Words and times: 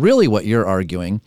really 0.00 0.28
what 0.28 0.46
you're 0.46 0.66
arguing 0.66 1.20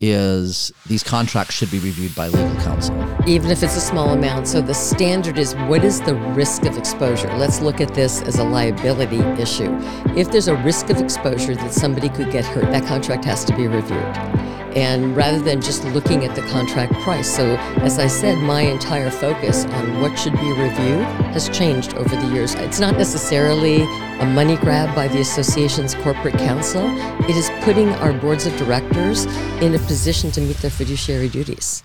is 0.00 0.72
these 0.86 1.02
contracts 1.02 1.54
should 1.54 1.70
be 1.70 1.78
reviewed 1.78 2.14
by 2.14 2.28
legal 2.28 2.54
counsel. 2.62 2.94
Even 3.26 3.50
if 3.50 3.62
it's 3.62 3.76
a 3.76 3.80
small 3.80 4.10
amount. 4.10 4.48
So 4.48 4.60
the 4.60 4.74
standard 4.74 5.38
is 5.38 5.54
what 5.54 5.84
is 5.84 6.00
the 6.00 6.14
risk 6.34 6.64
of 6.64 6.76
exposure? 6.76 7.32
Let's 7.36 7.60
look 7.60 7.80
at 7.80 7.94
this 7.94 8.20
as 8.22 8.38
a 8.38 8.44
liability 8.44 9.20
issue. 9.40 9.70
If 10.16 10.30
there's 10.30 10.48
a 10.48 10.56
risk 10.56 10.90
of 10.90 10.98
exposure 10.98 11.54
that 11.54 11.72
somebody 11.72 12.08
could 12.08 12.30
get 12.30 12.44
hurt, 12.44 12.70
that 12.72 12.86
contract 12.86 13.24
has 13.24 13.44
to 13.44 13.56
be 13.56 13.66
reviewed 13.66 14.53
and 14.74 15.16
rather 15.16 15.38
than 15.38 15.60
just 15.60 15.84
looking 15.84 16.24
at 16.24 16.34
the 16.34 16.42
contract 16.42 16.92
price. 16.94 17.34
So, 17.34 17.56
as 17.82 17.98
I 17.98 18.06
said, 18.06 18.38
my 18.38 18.62
entire 18.62 19.10
focus 19.10 19.64
on 19.66 20.00
what 20.00 20.18
should 20.18 20.34
be 20.34 20.52
reviewed 20.52 21.04
has 21.32 21.48
changed 21.48 21.94
over 21.94 22.14
the 22.14 22.26
years. 22.28 22.54
It's 22.54 22.80
not 22.80 22.96
necessarily 22.96 23.82
a 24.20 24.26
money 24.26 24.56
grab 24.56 24.94
by 24.94 25.08
the 25.08 25.20
association's 25.20 25.94
corporate 25.96 26.38
counsel, 26.38 26.84
it 27.28 27.36
is 27.36 27.50
putting 27.62 27.88
our 27.94 28.12
boards 28.12 28.46
of 28.46 28.56
directors 28.56 29.24
in 29.60 29.74
a 29.74 29.78
position 29.78 30.30
to 30.32 30.40
meet 30.40 30.56
their 30.58 30.70
fiduciary 30.70 31.28
duties. 31.28 31.82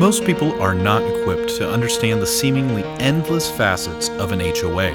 Most 0.00 0.24
people 0.24 0.60
are 0.60 0.74
not 0.74 1.02
equipped 1.02 1.56
to 1.56 1.70
understand 1.70 2.20
the 2.20 2.26
seemingly 2.26 2.82
endless 2.98 3.50
facets 3.50 4.08
of 4.10 4.32
an 4.32 4.40
HOA. 4.40 4.90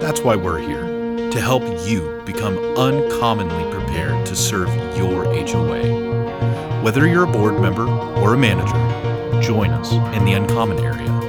That's 0.00 0.20
why 0.20 0.36
we're 0.36 0.58
here 0.58 0.93
to 1.34 1.40
help 1.40 1.64
you 1.84 2.22
become 2.24 2.56
uncommonly 2.78 3.68
prepared 3.72 4.24
to 4.24 4.36
serve 4.36 4.68
your 4.96 5.24
HOA. 5.24 6.80
Whether 6.80 7.08
you're 7.08 7.24
a 7.24 7.26
board 7.26 7.60
member 7.60 7.88
or 7.88 8.34
a 8.34 8.38
manager, 8.38 9.42
join 9.42 9.70
us 9.70 9.90
in 10.16 10.24
the 10.24 10.34
Uncommon 10.34 10.78
area. 10.78 11.23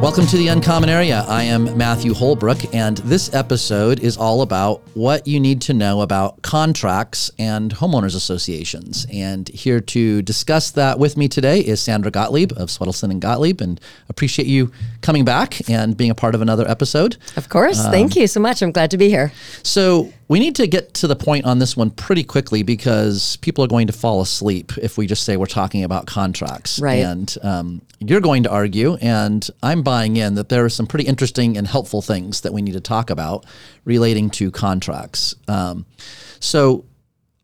Welcome 0.00 0.26
to 0.28 0.38
the 0.38 0.48
Uncommon 0.48 0.88
Area. 0.88 1.26
I 1.28 1.42
am 1.42 1.76
Matthew 1.76 2.14
Holbrook, 2.14 2.74
and 2.74 2.96
this 2.98 3.34
episode 3.34 4.00
is 4.00 4.16
all 4.16 4.40
about 4.40 4.80
what 4.94 5.26
you 5.26 5.38
need 5.38 5.60
to 5.62 5.74
know 5.74 6.00
about 6.00 6.40
contracts 6.40 7.30
and 7.38 7.74
homeowners 7.74 8.16
associations. 8.16 9.06
And 9.12 9.46
here 9.50 9.78
to 9.78 10.22
discuss 10.22 10.70
that 10.70 10.98
with 10.98 11.18
me 11.18 11.28
today 11.28 11.60
is 11.60 11.82
Sandra 11.82 12.10
Gottlieb 12.10 12.52
of 12.52 12.70
Swedelson 12.70 13.10
and 13.10 13.20
Gottlieb, 13.20 13.60
and 13.60 13.78
appreciate 14.08 14.48
you 14.48 14.72
coming 15.02 15.26
back 15.26 15.68
and 15.68 15.94
being 15.94 16.10
a 16.10 16.14
part 16.14 16.34
of 16.34 16.40
another 16.40 16.66
episode. 16.66 17.18
Of 17.36 17.50
course. 17.50 17.84
Um, 17.84 17.92
Thank 17.92 18.16
you 18.16 18.26
so 18.26 18.40
much. 18.40 18.62
I'm 18.62 18.72
glad 18.72 18.90
to 18.92 18.98
be 18.98 19.10
here. 19.10 19.32
So, 19.62 20.10
we 20.30 20.38
need 20.38 20.54
to 20.54 20.68
get 20.68 20.94
to 20.94 21.08
the 21.08 21.16
point 21.16 21.44
on 21.44 21.58
this 21.58 21.76
one 21.76 21.90
pretty 21.90 22.22
quickly 22.22 22.62
because 22.62 23.34
people 23.38 23.64
are 23.64 23.66
going 23.66 23.88
to 23.88 23.92
fall 23.92 24.20
asleep 24.20 24.70
if 24.80 24.96
we 24.96 25.08
just 25.08 25.24
say 25.24 25.36
we're 25.36 25.46
talking 25.46 25.82
about 25.82 26.06
contracts. 26.06 26.78
Right. 26.78 27.04
And 27.04 27.36
um, 27.42 27.82
you're 27.98 28.20
going 28.20 28.44
to 28.44 28.48
argue, 28.48 28.94
and 29.00 29.44
I'm 29.60 29.82
buying 29.82 30.16
in 30.16 30.36
that 30.36 30.48
there 30.48 30.64
are 30.64 30.68
some 30.68 30.86
pretty 30.86 31.08
interesting 31.08 31.56
and 31.56 31.66
helpful 31.66 32.00
things 32.00 32.42
that 32.42 32.52
we 32.52 32.62
need 32.62 32.74
to 32.74 32.80
talk 32.80 33.10
about 33.10 33.44
relating 33.84 34.30
to 34.30 34.52
contracts. 34.52 35.34
Um, 35.48 35.84
so, 36.38 36.84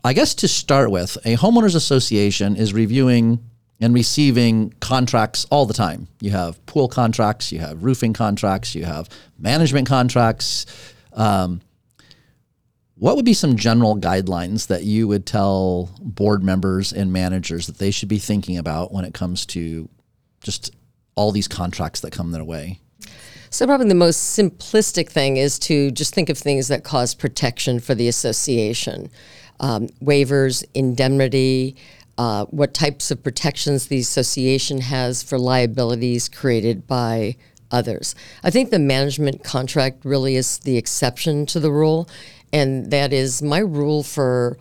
I 0.04 0.12
guess 0.12 0.32
to 0.36 0.46
start 0.46 0.92
with, 0.92 1.18
a 1.24 1.36
homeowners 1.36 1.74
association 1.74 2.54
is 2.54 2.72
reviewing 2.72 3.40
and 3.80 3.94
receiving 3.94 4.72
contracts 4.78 5.44
all 5.50 5.66
the 5.66 5.74
time. 5.74 6.06
You 6.20 6.30
have 6.30 6.64
pool 6.66 6.86
contracts, 6.86 7.50
you 7.50 7.58
have 7.58 7.82
roofing 7.82 8.12
contracts, 8.12 8.76
you 8.76 8.84
have 8.84 9.08
management 9.40 9.88
contracts. 9.88 10.66
Um, 11.14 11.62
what 12.98 13.16
would 13.16 13.24
be 13.24 13.34
some 13.34 13.56
general 13.56 13.96
guidelines 13.96 14.68
that 14.68 14.84
you 14.84 15.06
would 15.06 15.26
tell 15.26 15.90
board 16.00 16.42
members 16.42 16.92
and 16.92 17.12
managers 17.12 17.66
that 17.66 17.78
they 17.78 17.90
should 17.90 18.08
be 18.08 18.18
thinking 18.18 18.56
about 18.56 18.92
when 18.92 19.04
it 19.04 19.12
comes 19.12 19.44
to 19.46 19.88
just 20.40 20.74
all 21.14 21.30
these 21.30 21.48
contracts 21.48 22.00
that 22.00 22.12
come 22.12 22.32
their 22.32 22.44
way? 22.44 22.80
So, 23.50 23.66
probably 23.66 23.88
the 23.88 23.94
most 23.94 24.38
simplistic 24.38 25.08
thing 25.10 25.36
is 25.36 25.58
to 25.60 25.90
just 25.90 26.14
think 26.14 26.28
of 26.28 26.38
things 26.38 26.68
that 26.68 26.84
cause 26.84 27.14
protection 27.14 27.80
for 27.80 27.94
the 27.94 28.08
association 28.08 29.10
um, 29.60 29.88
waivers, 30.02 30.64
indemnity, 30.74 31.76
uh, 32.18 32.46
what 32.46 32.74
types 32.74 33.10
of 33.10 33.22
protections 33.22 33.86
the 33.86 33.98
association 33.98 34.80
has 34.80 35.22
for 35.22 35.38
liabilities 35.38 36.28
created 36.28 36.86
by 36.86 37.36
others. 37.70 38.14
I 38.42 38.50
think 38.50 38.70
the 38.70 38.78
management 38.78 39.44
contract 39.44 40.04
really 40.04 40.36
is 40.36 40.58
the 40.58 40.76
exception 40.76 41.46
to 41.46 41.60
the 41.60 41.70
rule 41.70 42.08
and 42.52 42.90
that 42.90 43.12
is 43.12 43.42
my 43.42 43.58
rule 43.58 44.02
for 44.02 44.56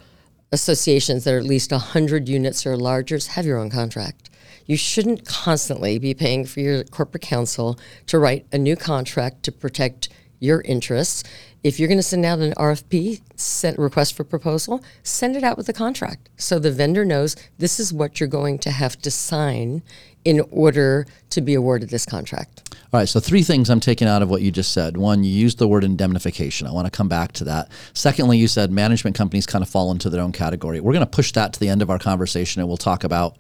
associations 0.51 1.23
that 1.23 1.33
are 1.33 1.37
at 1.37 1.45
least 1.45 1.71
100 1.71 2.27
units 2.29 2.65
or 2.65 2.77
larger 2.77 3.15
is 3.15 3.27
have 3.27 3.45
your 3.45 3.57
own 3.57 3.69
contract. 3.69 4.29
You 4.65 4.77
shouldn't 4.77 5.25
constantly 5.25 5.99
be 5.99 6.13
paying 6.13 6.45
for 6.45 6.59
your 6.59 6.83
corporate 6.85 7.23
counsel 7.23 7.79
to 8.07 8.17
write 8.17 8.47
a 8.51 8.57
new 8.57 8.75
contract 8.75 9.43
to 9.43 9.51
protect 9.51 10.09
your 10.39 10.61
interests. 10.61 11.23
If 11.63 11.79
you're 11.79 11.87
going 11.87 11.99
to 11.99 12.03
send 12.03 12.25
out 12.25 12.39
an 12.39 12.53
RFP, 12.53 13.21
send 13.35 13.77
request 13.77 14.15
for 14.15 14.23
proposal, 14.23 14.83
send 15.03 15.35
it 15.35 15.43
out 15.43 15.57
with 15.57 15.69
a 15.69 15.73
contract 15.73 16.29
so 16.37 16.59
the 16.59 16.71
vendor 16.71 17.05
knows 17.05 17.35
this 17.57 17.79
is 17.79 17.93
what 17.93 18.19
you're 18.19 18.29
going 18.29 18.59
to 18.59 18.71
have 18.71 18.99
to 19.01 19.11
sign 19.11 19.81
in 20.25 20.41
order 20.51 21.05
to 21.29 21.41
be 21.41 21.53
awarded 21.53 21.89
this 21.89 22.05
contract. 22.05 22.75
All 22.91 22.99
right, 22.99 23.07
so 23.07 23.19
three 23.19 23.43
things 23.43 23.69
I'm 23.69 23.79
taking 23.79 24.07
out 24.07 24.21
of 24.21 24.29
what 24.29 24.41
you 24.41 24.51
just 24.51 24.73
said. 24.73 24.97
One, 24.97 25.23
you 25.23 25.31
used 25.31 25.59
the 25.59 25.67
word 25.67 25.83
indemnification. 25.83 26.67
I 26.67 26.71
want 26.71 26.85
to 26.85 26.91
come 26.91 27.07
back 27.07 27.31
to 27.33 27.43
that. 27.45 27.71
Secondly, 27.93 28.37
you 28.37 28.47
said 28.47 28.71
management 28.71 29.15
companies 29.15 29.45
kind 29.45 29.61
of 29.61 29.69
fall 29.69 29.91
into 29.91 30.09
their 30.09 30.21
own 30.21 30.31
category. 30.31 30.79
We're 30.79 30.93
going 30.93 31.05
to 31.05 31.09
push 31.09 31.31
that 31.33 31.53
to 31.53 31.59
the 31.59 31.69
end 31.69 31.81
of 31.81 31.89
our 31.89 31.99
conversation 31.99 32.61
and 32.61 32.67
we'll 32.67 32.77
talk 32.77 33.03
about 33.03 33.37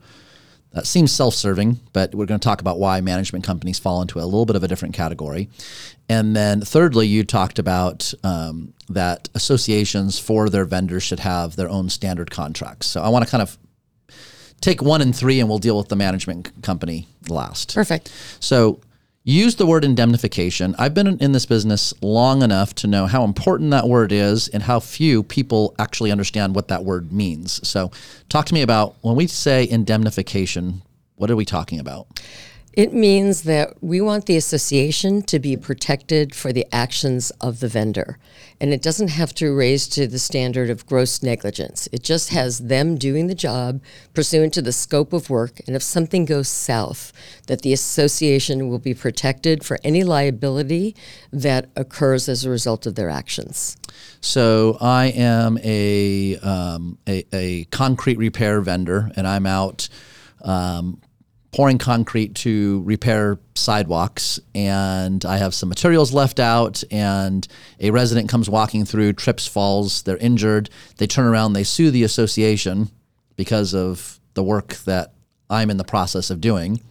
that 0.75 0.85
seems 0.85 1.09
self-serving, 1.13 1.79
but 1.93 2.13
we're 2.13 2.25
going 2.25 2.39
to 2.39 2.43
talk 2.43 2.59
about 2.59 2.77
why 2.77 2.99
management 2.99 3.45
companies 3.45 3.79
fall 3.79 4.01
into 4.01 4.19
a 4.19 4.25
little 4.25 4.45
bit 4.45 4.57
of 4.57 4.63
a 4.63 4.67
different 4.67 4.93
category. 4.93 5.49
And 6.09 6.35
then 6.35 6.59
thirdly, 6.59 7.07
you 7.07 7.23
talked 7.23 7.59
about 7.59 8.13
um, 8.25 8.73
that 8.89 9.29
associations 9.33 10.19
for 10.19 10.49
their 10.49 10.65
vendors 10.65 11.03
should 11.03 11.21
have 11.21 11.55
their 11.55 11.69
own 11.69 11.87
standard 11.89 12.29
contracts. 12.29 12.87
So 12.87 13.01
I 13.01 13.07
want 13.07 13.23
to 13.23 13.31
kind 13.31 13.41
of 13.41 13.57
take 14.61 14.81
one 14.81 15.01
and 15.01 15.15
three, 15.15 15.39
and 15.39 15.49
we'll 15.49 15.59
deal 15.59 15.77
with 15.77 15.89
the 15.89 15.95
management 15.95 16.61
company 16.61 17.07
last. 17.29 17.75
Perfect. 17.75 18.11
So 18.39 18.79
use 19.23 19.55
the 19.55 19.65
word 19.65 19.83
indemnification. 19.83 20.75
I've 20.77 20.93
been 20.93 21.19
in 21.19 21.31
this 21.31 21.45
business 21.45 21.93
long 22.01 22.41
enough 22.41 22.73
to 22.75 22.87
know 22.87 23.07
how 23.07 23.23
important 23.23 23.71
that 23.71 23.87
word 23.87 24.11
is 24.11 24.47
and 24.47 24.63
how 24.63 24.79
few 24.79 25.23
people 25.23 25.75
actually 25.79 26.11
understand 26.11 26.55
what 26.55 26.67
that 26.69 26.85
word 26.85 27.11
means. 27.11 27.67
So, 27.67 27.91
talk 28.29 28.45
to 28.45 28.53
me 28.53 28.61
about 28.61 28.95
when 29.01 29.15
we 29.15 29.27
say 29.27 29.67
indemnification, 29.67 30.83
what 31.15 31.31
are 31.31 31.35
we 31.35 31.45
talking 31.45 31.79
about? 31.79 32.07
It 32.75 32.93
means 32.93 33.43
that 33.43 33.81
we 33.81 34.01
want 34.01 34.25
the 34.25 34.35
association 34.35 35.21
to 35.23 35.39
be 35.39 35.55
protected 35.55 36.35
for 36.35 36.51
the 36.51 36.67
actions 36.73 37.31
of 37.39 37.61
the 37.61 37.69
vendor. 37.69 38.19
And 38.59 38.73
it 38.73 38.81
doesn't 38.81 39.09
have 39.09 39.33
to 39.35 39.55
raise 39.55 39.87
to 39.89 40.07
the 40.07 40.19
standard 40.19 40.69
of 40.69 40.85
gross 40.85 41.23
negligence. 41.23 41.87
It 41.93 42.03
just 42.03 42.29
has 42.29 42.59
them 42.59 42.97
doing 42.97 43.27
the 43.27 43.35
job 43.35 43.81
pursuant 44.13 44.53
to 44.55 44.61
the 44.61 44.73
scope 44.73 45.13
of 45.13 45.29
work. 45.29 45.61
And 45.67 45.75
if 45.75 45.83
something 45.83 46.25
goes 46.25 46.49
south, 46.49 47.13
that 47.47 47.61
the 47.61 47.71
association 47.71 48.69
will 48.69 48.79
be 48.79 48.93
protected 48.93 49.63
for 49.63 49.77
any 49.83 50.03
liability 50.03 50.97
that 51.31 51.69
occurs 51.77 52.27
as 52.27 52.43
a 52.43 52.49
result 52.49 52.85
of 52.85 52.95
their 52.95 53.09
actions. 53.09 53.77
So 54.19 54.77
I 54.81 55.07
am 55.07 55.57
a, 55.63 56.37
um, 56.39 56.97
a, 57.07 57.25
a 57.31 57.65
concrete 57.65 58.17
repair 58.17 58.59
vendor, 58.59 59.11
and 59.15 59.25
I'm 59.25 59.45
out 59.45 59.87
um, 60.41 61.01
pouring 61.55 61.77
concrete 61.77 62.35
to 62.35 62.83
repair 62.83 63.39
sidewalks 63.55 64.41
and 64.53 65.23
I 65.23 65.37
have 65.37 65.53
some 65.53 65.69
materials 65.69 66.13
left 66.13 66.37
out 66.37 66.83
and 66.91 67.47
a 67.79 67.91
resident 67.91 68.27
comes 68.27 68.49
walking 68.49 68.83
through, 68.83 69.13
trips, 69.13 69.47
falls, 69.47 70.01
they're 70.01 70.17
injured. 70.17 70.69
They 70.97 71.07
turn 71.07 71.23
around, 71.23 71.53
they 71.53 71.63
sue 71.63 71.91
the 71.91 72.03
association 72.03 72.89
because 73.37 73.73
of 73.73 74.19
the 74.33 74.43
work 74.43 74.75
that 74.83 75.13
I'm 75.49 75.69
in 75.69 75.77
the 75.77 75.85
process 75.85 76.29
of 76.29 76.41
doing. 76.41 76.81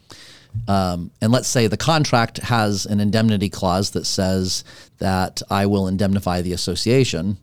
Um, 0.66 1.10
and 1.20 1.30
let's 1.30 1.48
say 1.48 1.66
the 1.66 1.76
contract 1.76 2.38
has 2.38 2.86
an 2.86 3.00
indemnity 3.00 3.50
clause 3.50 3.90
that 3.90 4.06
says 4.06 4.64
that 4.96 5.42
I 5.50 5.66
will 5.66 5.88
indemnify 5.88 6.40
the 6.40 6.54
association, 6.54 7.36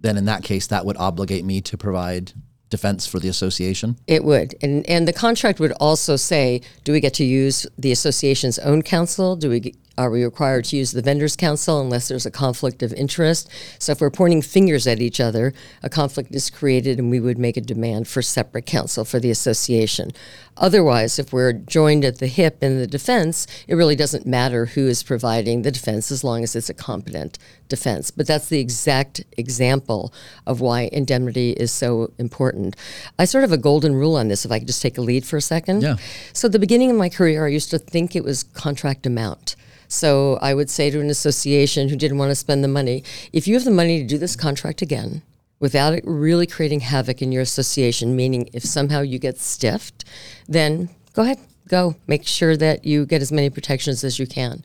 then 0.00 0.16
in 0.16 0.24
that 0.24 0.42
case, 0.42 0.68
that 0.68 0.86
would 0.86 0.96
obligate 0.96 1.44
me 1.44 1.60
to 1.60 1.76
provide 1.76 2.32
defense 2.70 3.06
for 3.06 3.18
the 3.18 3.28
association? 3.28 3.96
It 4.06 4.24
would. 4.24 4.54
And 4.62 4.88
and 4.88 5.06
the 5.08 5.12
contract 5.12 5.60
would 5.60 5.72
also 5.72 6.16
say, 6.16 6.60
do 6.84 6.92
we 6.92 7.00
get 7.00 7.14
to 7.14 7.24
use 7.24 7.66
the 7.78 7.92
association's 7.92 8.58
own 8.58 8.82
counsel? 8.82 9.36
Do 9.36 9.50
we 9.50 9.74
are 9.98 10.10
we 10.10 10.24
required 10.24 10.64
to 10.66 10.76
use 10.76 10.92
the 10.92 11.02
vendor's 11.02 11.36
counsel 11.36 11.80
unless 11.80 12.08
there's 12.08 12.24
a 12.24 12.30
conflict 12.30 12.82
of 12.82 12.92
interest? 12.92 13.50
So 13.78 13.92
if 13.92 14.00
we're 14.00 14.10
pointing 14.10 14.42
fingers 14.42 14.86
at 14.86 15.00
each 15.00 15.18
other, 15.18 15.52
a 15.82 15.90
conflict 15.90 16.34
is 16.34 16.48
created 16.48 16.98
and 16.98 17.10
we 17.10 17.18
would 17.18 17.36
make 17.36 17.56
a 17.56 17.60
demand 17.60 18.06
for 18.06 18.22
separate 18.22 18.64
counsel 18.64 19.04
for 19.04 19.18
the 19.18 19.30
association. 19.30 20.12
Otherwise, 20.56 21.18
if 21.18 21.32
we're 21.32 21.52
joined 21.52 22.04
at 22.04 22.18
the 22.18 22.26
hip 22.28 22.62
in 22.62 22.78
the 22.78 22.86
defense, 22.86 23.46
it 23.66 23.74
really 23.74 23.96
doesn't 23.96 24.26
matter 24.26 24.66
who 24.66 24.86
is 24.86 25.02
providing 25.02 25.62
the 25.62 25.70
defense 25.70 26.10
as 26.10 26.24
long 26.24 26.42
as 26.42 26.54
it's 26.54 26.70
a 26.70 26.74
competent 26.74 27.38
defense. 27.68 28.10
But 28.10 28.26
that's 28.26 28.48
the 28.48 28.58
exact 28.58 29.22
example 29.36 30.12
of 30.46 30.60
why 30.60 30.88
indemnity 30.92 31.52
is 31.52 31.72
so 31.72 32.12
important. 32.18 32.76
I 33.18 33.24
sort 33.24 33.44
of 33.44 33.50
have 33.50 33.58
a 33.58 33.62
golden 33.62 33.94
rule 33.94 34.16
on 34.16 34.28
this, 34.28 34.44
if 34.44 34.50
I 34.50 34.58
could 34.58 34.68
just 34.68 34.82
take 34.82 34.98
a 34.98 35.02
lead 35.02 35.24
for 35.24 35.36
a 35.36 35.42
second. 35.42 35.82
Yeah. 35.82 35.96
So 36.32 36.46
at 36.46 36.52
the 36.52 36.58
beginning 36.58 36.90
of 36.90 36.96
my 36.96 37.08
career, 37.08 37.46
I 37.46 37.48
used 37.48 37.70
to 37.70 37.78
think 37.78 38.14
it 38.14 38.24
was 38.24 38.42
contract 38.42 39.06
amount. 39.06 39.56
So 39.88 40.38
I 40.40 40.54
would 40.54 40.70
say 40.70 40.90
to 40.90 41.00
an 41.00 41.10
association 41.10 41.88
who 41.88 41.96
didn't 41.96 42.18
want 42.18 42.30
to 42.30 42.34
spend 42.34 42.62
the 42.62 42.68
money, 42.68 43.02
if 43.32 43.48
you 43.48 43.54
have 43.54 43.64
the 43.64 43.70
money 43.70 44.00
to 44.00 44.06
do 44.06 44.18
this 44.18 44.36
contract 44.36 44.82
again, 44.82 45.22
without 45.60 45.94
it 45.94 46.04
really 46.06 46.46
creating 46.46 46.80
havoc 46.80 47.20
in 47.22 47.32
your 47.32 47.42
association, 47.42 48.14
meaning 48.14 48.48
if 48.52 48.62
somehow 48.62 49.00
you 49.00 49.18
get 49.18 49.38
stiffed, 49.38 50.04
then 50.46 50.88
go 51.14 51.22
ahead, 51.22 51.38
go. 51.68 51.96
Make 52.06 52.26
sure 52.26 52.56
that 52.56 52.84
you 52.84 53.06
get 53.06 53.22
as 53.22 53.32
many 53.32 53.50
protections 53.50 54.04
as 54.04 54.18
you 54.18 54.26
can. 54.26 54.62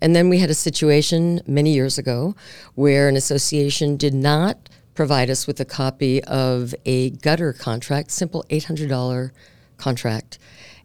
And 0.00 0.16
then 0.16 0.28
we 0.28 0.38
had 0.38 0.50
a 0.50 0.54
situation 0.54 1.40
many 1.46 1.72
years 1.72 1.98
ago 1.98 2.34
where 2.74 3.08
an 3.08 3.16
association 3.16 3.96
did 3.96 4.14
not 4.14 4.68
provide 4.94 5.30
us 5.30 5.46
with 5.46 5.58
a 5.60 5.64
copy 5.64 6.22
of 6.24 6.74
a 6.84 7.10
gutter 7.10 7.52
contract, 7.52 8.10
simple 8.10 8.44
$800 8.50 9.30
contract, 9.78 10.38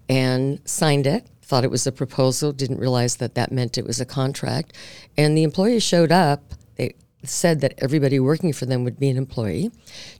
and 0.08 0.60
signed 0.66 1.06
it. 1.06 1.26
Thought 1.48 1.64
it 1.64 1.72
was 1.72 1.88
a 1.88 1.94
proposal, 1.94 2.52
didn't 2.52 2.82
realize 2.82 3.16
that 3.18 3.36
that 3.36 3.54
meant 3.54 3.78
it 3.78 3.86
was 3.86 4.02
a 4.02 4.06
contract. 4.06 4.74
And 5.18 5.38
the 5.38 5.44
employee 5.44 5.80
showed 5.80 6.12
up. 6.12 6.54
They 6.76 6.96
said 7.24 7.62
that 7.62 7.76
everybody 7.78 8.20
working 8.20 8.52
for 8.52 8.66
them 8.66 8.84
would 8.84 9.00
be 9.00 9.08
an 9.10 9.16
employee 9.16 9.72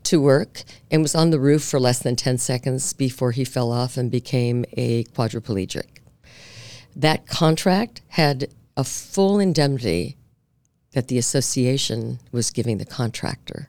to 0.04 0.22
work 0.22 0.64
and 0.90 1.02
was 1.02 1.16
on 1.16 1.32
the 1.32 1.40
roof 1.40 1.66
for 1.66 1.82
less 1.82 2.00
than 2.00 2.16
10 2.16 2.38
seconds 2.38 2.94
before 2.94 3.32
he 3.32 3.44
fell 3.44 3.74
off 3.74 3.98
and 3.98 4.10
became 4.10 4.64
a 4.78 5.04
quadriplegic. 5.04 6.00
That 6.96 7.28
contract 7.28 8.02
had 8.08 8.48
a 8.78 8.86
full 8.86 9.38
indemnity 9.38 10.16
that 10.94 11.10
the 11.10 11.18
association 11.18 12.22
was 12.32 12.52
giving 12.52 12.78
the 12.78 12.86
contractor, 12.86 13.68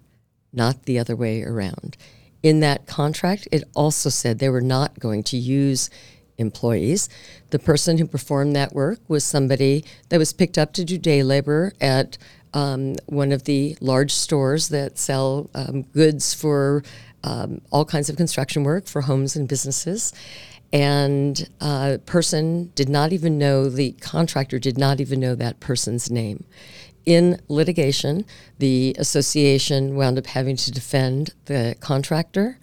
not 0.53 0.85
the 0.85 1.01
other 1.01 1.17
way 1.17 1.43
around. 1.43 1.97
In 2.41 2.61
that 2.61 2.87
contract, 2.87 3.49
it 3.51 3.65
also 3.75 4.11
said 4.11 4.39
they 4.39 4.49
were 4.49 4.61
not 4.61 5.01
going 5.01 5.25
to 5.25 5.37
use 5.37 5.91
employees. 6.39 7.09
The 7.51 7.59
person 7.59 7.99
who 7.99 8.07
performed 8.07 8.57
that 8.57 8.73
work 8.73 9.01
was 9.09 9.25
somebody 9.25 9.85
that 10.09 10.19
was 10.19 10.33
picked 10.33 10.57
up 10.57 10.73
to 10.75 10.85
do 10.85 10.97
day 10.97 11.23
labor 11.23 11.73
at 11.81 12.17
um, 12.55 12.95
one 13.07 13.33
of 13.33 13.45
the 13.45 13.77
large 13.81 14.13
stores 14.13 14.69
that 14.71 14.99
sell 14.99 15.51
um, 15.55 15.83
goods 15.83 16.33
for 16.33 16.83
um, 17.25 17.61
all 17.71 17.85
kinds 17.85 18.09
of 18.09 18.17
construction 18.17 18.65
work 18.65 18.87
for 18.87 19.03
homes 19.03 19.37
and 19.37 19.49
businesses. 19.49 20.13
And 20.73 21.49
uh, 21.61 21.99
person 22.05 22.73
did 22.75 22.89
not 22.89 23.13
even 23.13 23.39
know 23.39 23.69
the 23.69 23.93
contractor 23.93 24.59
did 24.59 24.79
not 24.79 25.01
even 25.01 25.21
know 25.21 25.35
that 25.35 25.61
person's 25.61 26.11
name. 26.11 26.45
In 27.07 27.41
litigation 27.49 28.27
the 28.59 28.95
association 28.99 29.97
wound 29.97 30.19
up 30.19 30.27
having 30.27 30.57
to 30.57 30.71
defend 30.71 31.31
the 31.47 31.75
contractor 31.81 32.59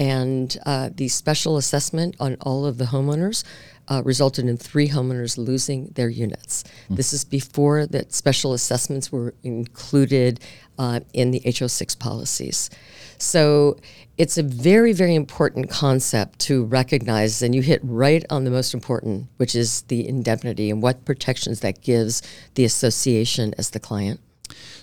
and 0.00 0.56
uh, 0.64 0.88
the 0.94 1.08
special 1.08 1.58
assessment 1.58 2.16
on 2.18 2.36
all 2.40 2.64
of 2.64 2.78
the 2.78 2.86
homeowners 2.86 3.44
uh, 3.88 4.00
resulted 4.02 4.46
in 4.48 4.56
three 4.56 4.88
homeowners 4.88 5.36
losing 5.36 5.88
their 5.88 6.08
units. 6.08 6.64
Mm. 6.88 6.96
This 6.96 7.12
is 7.12 7.22
before 7.22 7.86
that 7.86 8.14
special 8.14 8.54
assessments 8.54 9.12
were 9.12 9.34
included 9.42 10.40
uh, 10.78 11.00
in 11.12 11.32
the 11.32 11.40
HO6 11.40 11.98
policies. 11.98 12.70
So 13.18 13.76
it's 14.16 14.38
a 14.38 14.42
very, 14.42 14.94
very 14.94 15.14
important 15.14 15.68
concept 15.68 16.38
to 16.40 16.64
recognize, 16.64 17.42
and 17.42 17.54
you 17.54 17.60
hit 17.60 17.80
right 17.82 18.24
on 18.30 18.44
the 18.44 18.50
most 18.50 18.72
important, 18.72 19.26
which 19.36 19.54
is 19.54 19.82
the 19.82 20.08
indemnity 20.08 20.70
and 20.70 20.80
what 20.80 21.04
protections 21.04 21.60
that 21.60 21.82
gives 21.82 22.22
the 22.54 22.64
association 22.64 23.54
as 23.58 23.70
the 23.70 23.80
client. 23.80 24.20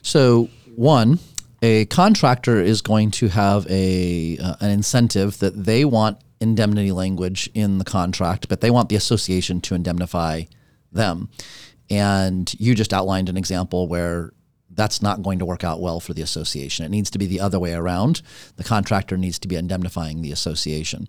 So, 0.04 0.50
one, 0.76 1.18
a 1.62 1.86
contractor 1.86 2.60
is 2.62 2.82
going 2.82 3.12
to 3.12 3.30
have 3.30 3.66
a 3.70 4.38
uh, 4.38 4.56
an 4.60 4.70
incentive 4.70 5.40
that 5.40 5.64
they 5.64 5.86
want 5.86 6.20
indemnity 6.40 6.92
language 6.92 7.50
in 7.54 7.80
the 7.80 7.86
contract, 7.86 8.48
but 8.48 8.62
they 8.62 8.70
want 8.70 8.90
the 8.90 8.96
association 8.96 9.62
to 9.62 9.76
indemnify 9.76 10.44
them. 10.92 11.30
And 11.90 12.54
you 12.60 12.76
just 12.76 12.94
outlined 12.94 13.30
an 13.30 13.38
example 13.38 13.88
where 13.88 14.32
that's 14.70 15.02
not 15.02 15.24
going 15.24 15.40
to 15.40 15.46
work 15.46 15.64
out 15.64 15.82
well 15.82 16.00
for 16.00 16.14
the 16.14 16.22
association. 16.22 16.86
It 16.86 16.90
needs 16.90 17.10
to 17.12 17.18
be 17.18 17.26
the 17.26 17.40
other 17.40 17.60
way 17.60 17.74
around. 17.74 18.22
The 18.58 18.64
contractor 18.64 19.18
needs 19.18 19.40
to 19.40 19.48
be 19.48 19.56
indemnifying 19.56 20.22
the 20.22 20.32
association. 20.32 21.08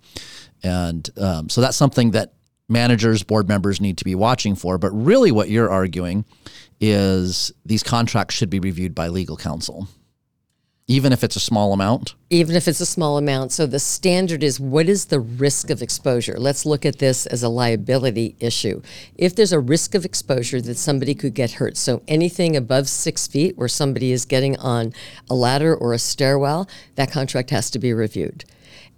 And 0.62 1.08
um, 1.18 1.48
so 1.50 1.60
that's 1.60 1.76
something 1.76 2.12
that 2.12 2.32
managers, 2.68 3.22
board 3.22 3.48
members 3.48 3.80
need 3.80 3.98
to 3.98 4.04
be 4.04 4.14
watching 4.14 4.54
for. 4.54 4.78
But 4.78 4.92
really, 4.92 5.32
what 5.32 5.50
you're 5.50 5.68
arguing 5.68 6.24
is 6.80 7.52
these 7.66 7.82
contracts 7.82 8.34
should 8.34 8.50
be 8.50 8.60
reviewed 8.60 8.94
by 8.94 9.08
legal 9.08 9.36
counsel 9.36 9.88
even 10.90 11.12
if 11.12 11.22
it's 11.22 11.36
a 11.36 11.40
small 11.40 11.74
amount? 11.74 12.14
Even 12.30 12.56
if 12.56 12.66
it's 12.66 12.80
a 12.80 12.86
small 12.86 13.18
amount. 13.18 13.52
So 13.52 13.66
the 13.66 13.78
standard 13.78 14.42
is 14.42 14.58
what 14.58 14.88
is 14.88 15.06
the 15.06 15.20
risk 15.20 15.68
of 15.68 15.82
exposure? 15.82 16.36
Let's 16.38 16.64
look 16.64 16.86
at 16.86 16.98
this 16.98 17.26
as 17.26 17.42
a 17.42 17.48
liability 17.50 18.34
issue. 18.40 18.80
If 19.14 19.36
there's 19.36 19.52
a 19.52 19.60
risk 19.60 19.94
of 19.94 20.06
exposure 20.06 20.62
that 20.62 20.78
somebody 20.78 21.14
could 21.14 21.34
get 21.34 21.52
hurt, 21.52 21.76
so 21.76 22.02
anything 22.08 22.56
above 22.56 22.88
six 22.88 23.26
feet 23.26 23.58
where 23.58 23.68
somebody 23.68 24.12
is 24.12 24.24
getting 24.24 24.56
on 24.56 24.94
a 25.28 25.34
ladder 25.34 25.76
or 25.76 25.92
a 25.92 25.98
stairwell, 25.98 26.66
that 26.94 27.12
contract 27.12 27.50
has 27.50 27.70
to 27.70 27.78
be 27.78 27.92
reviewed 27.92 28.44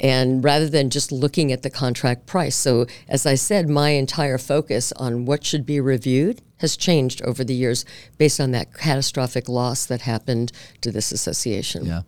and 0.01 0.43
rather 0.43 0.69
than 0.69 0.91
just 0.91 1.13
looking 1.13 1.53
at 1.53 1.63
the 1.63 1.71
contract 1.71 2.27
price. 2.27 2.57
So, 2.57 2.87
as 3.09 3.27
I 3.27 3.35
said, 3.35 3.69
my 3.69 3.91
entire 3.91 4.39
focus 4.39 4.93
on 4.93 5.27
what 5.27 5.45
should 5.45 5.67
be 5.67 5.79
reviewed 5.79 6.41
has 6.57 6.77
changed 6.77 7.23
over 7.23 7.45
the 7.45 7.55
years 7.55 7.85
based 8.19 8.41
on 8.41 8.51
that 8.53 8.75
catastrophic 8.75 9.49
loss 9.49 9.87
that 9.87 10.03
happened 10.03 10.53
to 10.81 10.91
this 10.91 11.13
association. 11.13 11.87
Yeah. 11.87 12.03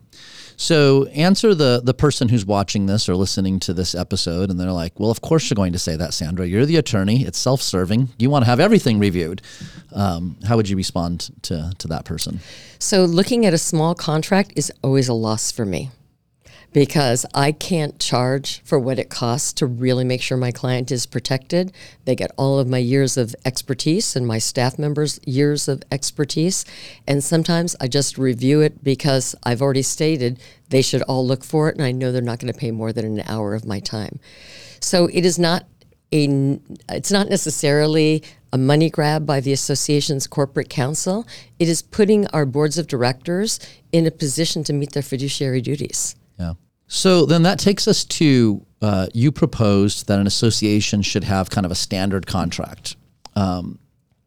So 0.56 1.06
answer 1.06 1.54
the 1.54 1.80
the 1.82 1.94
person 1.94 2.28
who's 2.28 2.44
watching 2.44 2.86
this 2.86 3.08
or 3.08 3.16
listening 3.16 3.58
to 3.60 3.72
this 3.72 3.94
episode, 3.94 4.50
and 4.50 4.60
they're 4.60 4.70
like, 4.70 5.00
"Well, 5.00 5.10
of 5.10 5.20
course 5.20 5.48
you're 5.48 5.56
going 5.56 5.72
to 5.72 5.78
say 5.78 5.96
that, 5.96 6.14
Sandra. 6.14 6.46
You're 6.46 6.66
the 6.66 6.76
attorney. 6.76 7.24
It's 7.24 7.38
self-serving. 7.38 8.10
You 8.18 8.30
want 8.30 8.44
to 8.44 8.50
have 8.50 8.60
everything 8.60 8.98
reviewed." 8.98 9.42
Um, 9.92 10.36
how 10.46 10.56
would 10.56 10.68
you 10.68 10.76
respond 10.76 11.30
to 11.42 11.72
to 11.78 11.88
that 11.88 12.04
person? 12.04 12.40
So 12.78 13.04
looking 13.04 13.46
at 13.46 13.54
a 13.54 13.58
small 13.58 13.94
contract 13.94 14.52
is 14.54 14.70
always 14.82 15.08
a 15.08 15.14
loss 15.14 15.50
for 15.50 15.64
me 15.64 15.90
because 16.72 17.26
I 17.34 17.52
can't 17.52 17.98
charge 17.98 18.62
for 18.64 18.78
what 18.78 18.98
it 18.98 19.10
costs 19.10 19.52
to 19.54 19.66
really 19.66 20.04
make 20.04 20.22
sure 20.22 20.38
my 20.38 20.52
client 20.52 20.90
is 20.90 21.06
protected. 21.06 21.72
They 22.04 22.14
get 22.14 22.30
all 22.36 22.58
of 22.58 22.68
my 22.68 22.78
years 22.78 23.16
of 23.16 23.34
expertise 23.44 24.16
and 24.16 24.26
my 24.26 24.38
staff 24.38 24.78
members' 24.78 25.20
years 25.26 25.68
of 25.68 25.82
expertise. 25.90 26.64
And 27.06 27.22
sometimes 27.22 27.76
I 27.80 27.88
just 27.88 28.16
review 28.16 28.60
it 28.60 28.82
because 28.82 29.34
I've 29.42 29.60
already 29.60 29.82
stated 29.82 30.40
they 30.70 30.82
should 30.82 31.02
all 31.02 31.26
look 31.26 31.44
for 31.44 31.68
it, 31.68 31.76
and 31.76 31.84
I 31.84 31.92
know 31.92 32.10
they're 32.10 32.22
not 32.22 32.38
going 32.38 32.52
to 32.52 32.58
pay 32.58 32.70
more 32.70 32.92
than 32.92 33.04
an 33.04 33.24
hour 33.26 33.54
of 33.54 33.66
my 33.66 33.80
time. 33.80 34.18
So 34.80 35.08
it 35.12 35.26
is 35.26 35.38
not 35.38 35.66
a, 36.12 36.58
it's 36.88 37.12
not 37.12 37.28
necessarily 37.28 38.22
a 38.52 38.58
money 38.58 38.90
grab 38.90 39.24
by 39.24 39.40
the 39.40 39.52
association's 39.52 40.26
corporate 40.26 40.68
counsel. 40.68 41.26
It 41.58 41.68
is 41.68 41.82
putting 41.82 42.26
our 42.28 42.44
boards 42.44 42.78
of 42.78 42.86
directors 42.86 43.58
in 43.92 44.06
a 44.06 44.10
position 44.10 44.64
to 44.64 44.72
meet 44.72 44.92
their 44.92 45.02
fiduciary 45.02 45.60
duties. 45.60 46.16
Yeah. 46.38 46.54
So 46.86 47.24
then 47.24 47.42
that 47.44 47.58
takes 47.58 47.88
us 47.88 48.04
to 48.04 48.66
uh, 48.82 49.06
you 49.14 49.32
proposed 49.32 50.08
that 50.08 50.18
an 50.18 50.26
association 50.26 51.02
should 51.02 51.24
have 51.24 51.48
kind 51.50 51.64
of 51.64 51.72
a 51.72 51.76
standard 51.76 52.26
contract. 52.26 52.96
Um, 53.36 53.78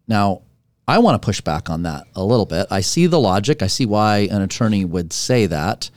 now, 0.07 0.41
I 0.88 1.00
want 1.00 1.21
to 1.21 1.25
push 1.25 1.41
back 1.41 1.69
on 1.69 1.83
that 1.83 2.07
a 2.15 2.24
little 2.24 2.45
bit. 2.45 2.67
I 2.71 2.81
see 2.81 3.07
the 3.07 3.19
logic. 3.19 3.62
I 3.62 3.67
see 3.67 3.85
why 3.85 4.27
an 4.31 4.41
attorney 4.41 4.85
would 4.85 5.12
say 5.13 5.45
that. 5.47 5.89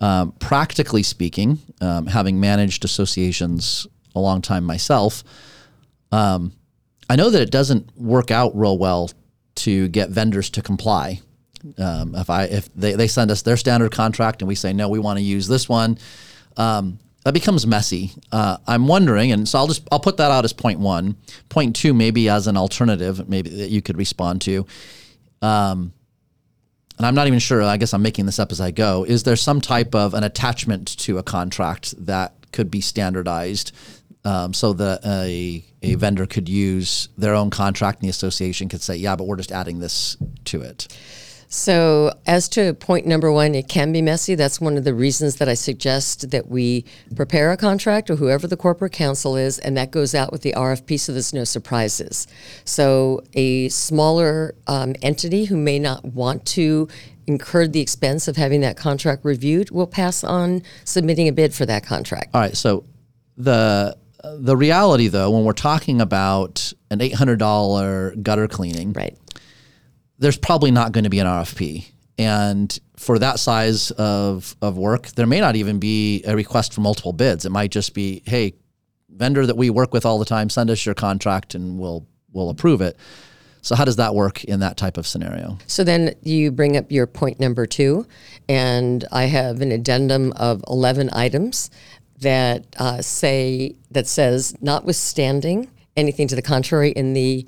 Um, 0.00 0.32
practically 0.32 1.02
speaking, 1.02 1.60
um, 1.80 2.06
having 2.06 2.40
managed 2.40 2.84
associations 2.84 3.86
a 4.14 4.20
long 4.20 4.42
time 4.42 4.64
myself, 4.64 5.22
um, 6.10 6.52
I 7.08 7.16
know 7.16 7.30
that 7.30 7.40
it 7.40 7.50
doesn't 7.50 7.96
work 7.96 8.30
out 8.30 8.56
real 8.56 8.78
well 8.78 9.10
to 9.54 9.88
get 9.88 10.10
vendors 10.10 10.50
to 10.50 10.62
comply 10.62 11.20
um, 11.78 12.14
if 12.14 12.30
I 12.30 12.44
if 12.44 12.72
they, 12.74 12.92
they 12.92 13.08
send 13.08 13.30
us 13.30 13.42
their 13.42 13.56
standard 13.56 13.92
contract 13.92 14.42
and 14.42 14.48
we 14.48 14.54
say 14.54 14.72
no, 14.72 14.88
we 14.88 14.98
want 14.98 15.18
to 15.18 15.24
use 15.24 15.48
this 15.48 15.68
one, 15.68 15.98
um, 16.56 16.98
that 17.24 17.34
becomes 17.34 17.66
messy. 17.66 18.12
Uh, 18.30 18.58
I'm 18.66 18.88
wondering, 18.88 19.32
and 19.32 19.48
so 19.48 19.58
I'll 19.58 19.68
just 19.68 19.86
I'll 19.92 20.00
put 20.00 20.16
that 20.16 20.30
out 20.30 20.44
as 20.44 20.52
point 20.52 20.80
one. 20.80 21.16
Point 21.48 21.76
two, 21.76 21.94
maybe 21.94 22.28
as 22.28 22.46
an 22.46 22.56
alternative, 22.56 23.28
maybe 23.28 23.50
that 23.50 23.70
you 23.70 23.82
could 23.82 23.96
respond 23.96 24.42
to. 24.42 24.66
Um, 25.40 25.92
and 26.98 27.06
I'm 27.06 27.14
not 27.14 27.26
even 27.26 27.38
sure. 27.38 27.62
I 27.62 27.76
guess 27.78 27.94
I'm 27.94 28.02
making 28.02 28.26
this 28.26 28.38
up 28.38 28.52
as 28.52 28.60
I 28.60 28.70
go. 28.70 29.04
Is 29.04 29.22
there 29.22 29.36
some 29.36 29.60
type 29.60 29.94
of 29.94 30.14
an 30.14 30.24
attachment 30.24 30.96
to 30.98 31.18
a 31.18 31.22
contract 31.22 31.94
that 32.06 32.34
could 32.52 32.70
be 32.70 32.80
standardized 32.80 33.72
um, 34.24 34.52
so 34.52 34.72
that 34.74 35.04
a, 35.04 35.64
a 35.82 35.94
vendor 35.96 36.26
could 36.26 36.48
use 36.48 37.08
their 37.16 37.34
own 37.34 37.50
contract 37.50 38.00
and 38.00 38.06
the 38.06 38.10
association 38.10 38.68
could 38.68 38.82
say, 38.82 38.94
yeah, 38.96 39.16
but 39.16 39.26
we're 39.26 39.36
just 39.36 39.52
adding 39.52 39.80
this 39.80 40.16
to 40.44 40.62
it? 40.62 40.96
So, 41.54 42.14
as 42.24 42.48
to 42.50 42.72
point 42.72 43.06
number 43.06 43.30
one, 43.30 43.54
it 43.54 43.68
can 43.68 43.92
be 43.92 44.00
messy. 44.00 44.34
That's 44.34 44.58
one 44.58 44.78
of 44.78 44.84
the 44.84 44.94
reasons 44.94 45.36
that 45.36 45.50
I 45.50 45.54
suggest 45.54 46.30
that 46.30 46.48
we 46.48 46.86
prepare 47.14 47.52
a 47.52 47.58
contract 47.58 48.08
or 48.08 48.16
whoever 48.16 48.46
the 48.46 48.56
corporate 48.56 48.92
counsel 48.92 49.36
is, 49.36 49.58
and 49.58 49.76
that 49.76 49.90
goes 49.90 50.14
out 50.14 50.32
with 50.32 50.40
the 50.40 50.54
RFP 50.54 50.98
so 50.98 51.12
there's 51.12 51.34
no 51.34 51.44
surprises. 51.44 52.26
So, 52.64 53.20
a 53.34 53.68
smaller 53.68 54.54
um, 54.66 54.94
entity 55.02 55.44
who 55.44 55.58
may 55.58 55.78
not 55.78 56.06
want 56.06 56.46
to 56.46 56.88
incur 57.26 57.66
the 57.66 57.80
expense 57.80 58.28
of 58.28 58.36
having 58.36 58.62
that 58.62 58.78
contract 58.78 59.22
reviewed 59.22 59.70
will 59.70 59.86
pass 59.86 60.24
on 60.24 60.62
submitting 60.84 61.28
a 61.28 61.32
bid 61.32 61.52
for 61.52 61.66
that 61.66 61.84
contract. 61.84 62.30
All 62.32 62.40
right. 62.40 62.56
So, 62.56 62.86
the 63.36 63.98
The 64.24 64.56
reality, 64.56 65.08
though, 65.08 65.30
when 65.30 65.44
we're 65.44 65.52
talking 65.52 66.00
about 66.00 66.72
an 66.90 67.00
$800 67.00 68.22
gutter 68.22 68.48
cleaning, 68.48 68.94
Right. 68.94 69.18
There's 70.22 70.38
probably 70.38 70.70
not 70.70 70.92
going 70.92 71.04
to 71.04 71.10
be 71.10 71.18
an 71.18 71.26
RFP. 71.26 71.84
And 72.16 72.78
for 72.96 73.18
that 73.18 73.40
size 73.40 73.90
of, 73.92 74.54
of 74.62 74.78
work, 74.78 75.08
there 75.08 75.26
may 75.26 75.40
not 75.40 75.56
even 75.56 75.80
be 75.80 76.22
a 76.24 76.36
request 76.36 76.72
for 76.72 76.80
multiple 76.80 77.12
bids. 77.12 77.44
It 77.44 77.50
might 77.50 77.72
just 77.72 77.92
be, 77.92 78.22
hey, 78.24 78.54
vendor 79.10 79.44
that 79.44 79.56
we 79.56 79.68
work 79.68 79.92
with 79.92 80.06
all 80.06 80.18
the 80.18 80.24
time, 80.24 80.48
send 80.48 80.70
us 80.70 80.86
your 80.86 80.94
contract 80.94 81.54
and 81.54 81.78
we'll 81.78 82.06
we'll 82.32 82.50
approve 82.50 82.80
it. 82.80 82.96
So 83.62 83.74
how 83.74 83.84
does 83.84 83.96
that 83.96 84.14
work 84.14 84.44
in 84.44 84.60
that 84.60 84.76
type 84.76 84.96
of 84.96 85.06
scenario? 85.06 85.58
So 85.66 85.84
then 85.84 86.14
you 86.22 86.50
bring 86.50 86.76
up 86.76 86.90
your 86.90 87.06
point 87.06 87.38
number 87.38 87.66
two, 87.66 88.06
and 88.48 89.04
I 89.12 89.24
have 89.24 89.60
an 89.60 89.70
addendum 89.70 90.32
of 90.32 90.64
11 90.68 91.10
items 91.12 91.70
that 92.20 92.64
uh, 92.78 93.02
say, 93.02 93.76
that 93.90 94.06
says, 94.06 94.54
notwithstanding 94.60 95.68
anything 95.96 96.26
to 96.28 96.34
the 96.34 96.42
contrary 96.42 96.90
in 96.90 97.12
the 97.12 97.46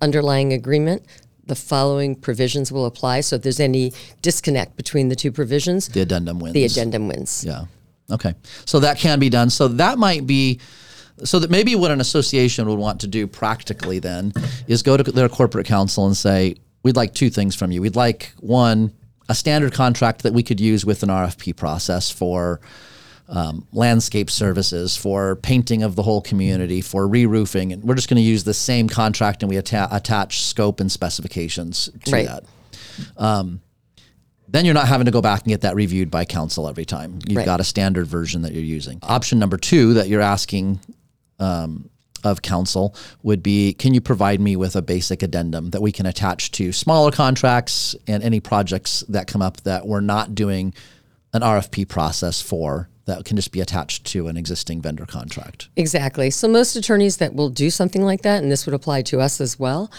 underlying 0.00 0.52
agreement, 0.52 1.04
the 1.46 1.54
following 1.54 2.14
provisions 2.16 2.72
will 2.72 2.86
apply. 2.86 3.20
So 3.20 3.36
if 3.36 3.42
there's 3.42 3.60
any 3.60 3.92
disconnect 4.22 4.76
between 4.76 5.08
the 5.08 5.16
two 5.16 5.30
provisions, 5.32 5.88
The 5.88 6.00
addendum 6.00 6.38
wins. 6.40 6.54
the 6.54 6.64
addendum 6.64 7.08
wins. 7.08 7.44
Yeah. 7.46 7.64
Okay. 8.10 8.34
So 8.66 8.80
that 8.80 8.98
can 8.98 9.18
be 9.18 9.28
done. 9.30 9.50
So 9.50 9.68
that 9.68 9.98
might 9.98 10.26
be 10.26 10.60
so 11.22 11.38
that 11.38 11.50
maybe 11.50 11.76
what 11.76 11.90
an 11.92 12.00
association 12.00 12.68
would 12.68 12.78
want 12.78 13.00
to 13.02 13.06
do 13.06 13.26
practically 13.28 14.00
then 14.00 14.32
is 14.66 14.82
go 14.82 14.96
to 14.96 15.02
their 15.04 15.28
corporate 15.28 15.64
counsel 15.66 16.06
and 16.06 16.16
say, 16.16 16.56
we'd 16.82 16.96
like 16.96 17.14
two 17.14 17.30
things 17.30 17.54
from 17.54 17.70
you. 17.70 17.80
We'd 17.80 17.94
like 17.94 18.32
one, 18.40 18.92
a 19.28 19.34
standard 19.34 19.72
contract 19.72 20.24
that 20.24 20.32
we 20.32 20.42
could 20.42 20.58
use 20.60 20.84
with 20.84 21.02
an 21.04 21.08
RFP 21.10 21.54
process 21.56 22.10
for 22.10 22.60
um, 23.28 23.66
landscape 23.72 24.30
services, 24.30 24.96
for 24.96 25.36
painting 25.36 25.82
of 25.82 25.96
the 25.96 26.02
whole 26.02 26.20
community, 26.20 26.80
for 26.80 27.06
re-roofing, 27.08 27.72
and 27.72 27.82
we're 27.82 27.94
just 27.94 28.08
going 28.08 28.16
to 28.16 28.22
use 28.22 28.44
the 28.44 28.54
same 28.54 28.88
contract 28.88 29.42
and 29.42 29.48
we 29.50 29.56
atta- 29.56 29.88
attach 29.90 30.42
scope 30.42 30.80
and 30.80 30.90
specifications 30.92 31.88
to 32.04 32.12
Right. 32.12 32.26
that 32.26 32.44
then 34.46 34.64
you're 34.64 34.74
not 34.74 34.86
having 34.86 35.06
to 35.06 35.10
go 35.10 35.20
back 35.20 35.40
and 35.40 35.48
get 35.48 35.62
that 35.62 35.74
reviewed 35.74 36.10
by 36.10 36.24
counsel 36.24 36.68
every 36.68 36.84
time. 36.84 37.18
You've 37.26 37.38
Right. 37.38 37.46
got 37.46 37.60
a 37.60 37.64
standard 37.64 38.06
version 38.06 38.42
that 38.42 38.52
you're 38.52 38.62
using. 38.62 38.98
Option 39.02 39.38
number 39.38 39.56
two 39.56 39.94
that 39.94 40.08
you're 40.08 40.20
asking 40.20 40.80
um, 41.40 41.88
of 42.22 42.40
counsel 42.42 42.94
would 43.24 43.42
be 43.42 43.72
can 43.74 43.92
you 43.94 44.00
provide 44.00 44.40
me 44.40 44.54
with 44.54 44.76
a 44.76 44.82
basic 44.82 45.22
addendum 45.22 45.70
that 45.70 45.82
we 45.82 45.90
can 45.90 46.06
attach 46.06 46.52
to 46.52 46.72
smaller 46.72 47.10
contracts 47.10 47.96
and 48.06 48.22
any 48.22 48.38
projects 48.38 49.02
that 49.08 49.26
come 49.26 49.42
up 49.42 49.60
that 49.62 49.86
we're 49.86 50.00
not 50.00 50.34
doing 50.34 50.72
an 51.32 51.42
RFP 51.42 51.84
process 51.88 52.40
for 52.40 52.88
that 53.06 53.24
can 53.24 53.36
just 53.36 53.52
be 53.52 53.60
attached 53.60 54.04
to 54.06 54.28
an 54.28 54.36
existing 54.36 54.80
vendor 54.80 55.04
contract? 55.04 55.68
Exactly. 55.76 56.30
So 56.30 56.48
most 56.48 56.74
attorneys 56.74 57.18
that 57.18 57.34
will 57.34 57.50
do 57.50 57.68
something 57.70 58.02
like 58.02 58.22
that, 58.22 58.42
and 58.42 58.50
this 58.50 58.66
would 58.66 58.74
apply 58.74 59.02
to 59.02 59.20
us 59.20 59.40
as 59.40 59.58
well, 59.58 59.90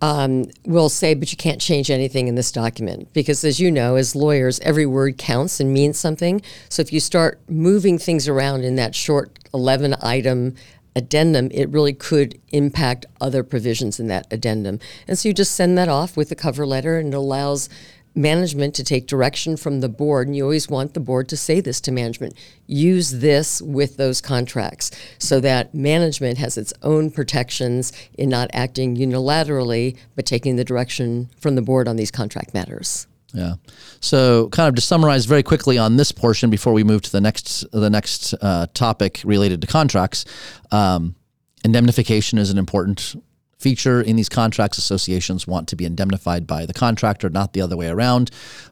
um, 0.00 0.46
will 0.64 0.88
say, 0.88 1.14
"But 1.14 1.30
you 1.32 1.36
can't 1.36 1.60
change 1.60 1.90
anything 1.90 2.28
in 2.28 2.34
this 2.34 2.50
document 2.50 3.12
because, 3.12 3.44
as 3.44 3.60
you 3.60 3.70
know, 3.70 3.96
as 3.96 4.16
lawyers, 4.16 4.58
every 4.60 4.86
word 4.86 5.18
counts 5.18 5.60
and 5.60 5.72
means 5.72 5.98
something. 5.98 6.40
So 6.68 6.80
if 6.80 6.92
you 6.92 7.00
start 7.00 7.40
moving 7.48 7.98
things 7.98 8.26
around 8.26 8.64
in 8.64 8.76
that 8.76 8.94
short 8.94 9.38
eleven-item 9.52 10.54
addendum, 10.94 11.50
it 11.52 11.68
really 11.68 11.92
could 11.92 12.40
impact 12.52 13.04
other 13.20 13.42
provisions 13.42 14.00
in 14.00 14.06
that 14.06 14.26
addendum. 14.30 14.78
And 15.06 15.18
so 15.18 15.28
you 15.28 15.34
just 15.34 15.52
send 15.52 15.76
that 15.76 15.90
off 15.90 16.16
with 16.16 16.30
the 16.30 16.34
cover 16.34 16.66
letter, 16.66 16.98
and 16.98 17.12
it 17.12 17.16
allows 17.16 17.68
management 18.16 18.74
to 18.74 18.82
take 18.82 19.06
direction 19.06 19.56
from 19.56 19.80
the 19.80 19.88
board, 19.88 20.26
and 20.26 20.34
you 20.34 20.42
always 20.42 20.68
want 20.68 20.94
the 20.94 21.00
board 21.00 21.28
to 21.28 21.36
say 21.36 21.60
this 21.60 21.80
to 21.82 21.92
management 21.92 22.34
use 22.66 23.12
this 23.12 23.62
with 23.62 23.96
those 23.96 24.20
contracts 24.20 24.90
so 25.18 25.38
that 25.40 25.74
management 25.74 26.38
has 26.38 26.58
its 26.58 26.72
own 26.82 27.10
protections 27.10 27.92
in 28.18 28.28
not 28.28 28.50
acting 28.52 28.96
unilaterally, 28.96 29.96
but 30.16 30.26
taking 30.26 30.56
the 30.56 30.64
direction 30.64 31.28
from 31.38 31.54
the 31.54 31.62
board 31.62 31.86
on 31.86 31.96
these 31.96 32.10
contract 32.10 32.54
matters. 32.54 33.06
Yeah. 33.32 33.54
So, 34.00 34.48
kind 34.48 34.68
of 34.68 34.74
to 34.76 34.80
summarize 34.80 35.26
very 35.26 35.42
quickly 35.42 35.76
on 35.78 35.96
this 35.96 36.10
portion 36.10 36.48
before 36.48 36.72
we 36.72 36.84
move 36.84 37.02
to 37.02 37.12
the 37.12 37.20
next 37.20 37.70
the 37.70 37.90
next 37.90 38.34
uh, 38.40 38.66
topic 38.72 39.20
related 39.24 39.60
to 39.60 39.66
contracts, 39.66 40.24
um, 40.70 41.16
indemnification 41.64 42.38
is 42.38 42.50
an 42.50 42.56
important 42.56 43.14
feature 43.58 44.00
in 44.00 44.16
these 44.16 44.28
contracts. 44.28 44.78
Associations 44.78 45.46
want 45.46 45.68
to 45.68 45.76
be 45.76 45.84
indemnified 45.84 46.46
by 46.46 46.66
the 46.66 46.74
contractor, 46.74 47.28
not 47.28 47.52
the 47.52 47.60
other 47.60 47.76
way 47.76 47.88
around. 47.88 48.30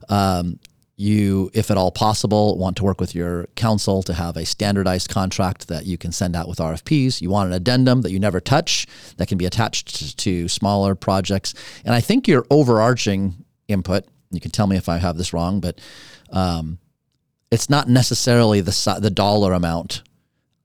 Um, 0.08 0.58
you, 0.96 1.50
if 1.54 1.70
at 1.70 1.76
all 1.76 1.90
possible, 1.90 2.56
want 2.56 2.76
to 2.76 2.84
work 2.84 3.00
with 3.00 3.14
your 3.14 3.46
counsel 3.56 4.02
to 4.04 4.14
have 4.14 4.36
a 4.36 4.46
standardized 4.46 5.08
contract 5.08 5.66
that 5.68 5.86
you 5.86 5.98
can 5.98 6.12
send 6.12 6.36
out 6.36 6.48
with 6.48 6.58
RFPs. 6.58 7.20
You 7.20 7.30
want 7.30 7.48
an 7.48 7.54
addendum 7.54 8.02
that 8.02 8.12
you 8.12 8.20
never 8.20 8.40
touch 8.40 8.86
that 9.16 9.26
can 9.26 9.36
be 9.36 9.44
attached 9.44 10.16
to 10.18 10.48
smaller 10.48 10.94
projects. 10.94 11.54
And 11.84 11.94
I 11.94 12.00
think 12.00 12.28
your 12.28 12.46
overarching 12.48 13.44
input, 13.66 14.04
you 14.30 14.40
can 14.40 14.52
tell 14.52 14.68
me 14.68 14.76
if 14.76 14.88
I 14.88 14.98
have 14.98 15.16
this 15.16 15.32
wrong, 15.32 15.60
but 15.60 15.80
um, 16.30 16.78
it's 17.50 17.68
not 17.68 17.88
necessarily 17.88 18.60
the 18.60 18.98
the 19.00 19.10
dollar 19.10 19.52
amount 19.52 20.02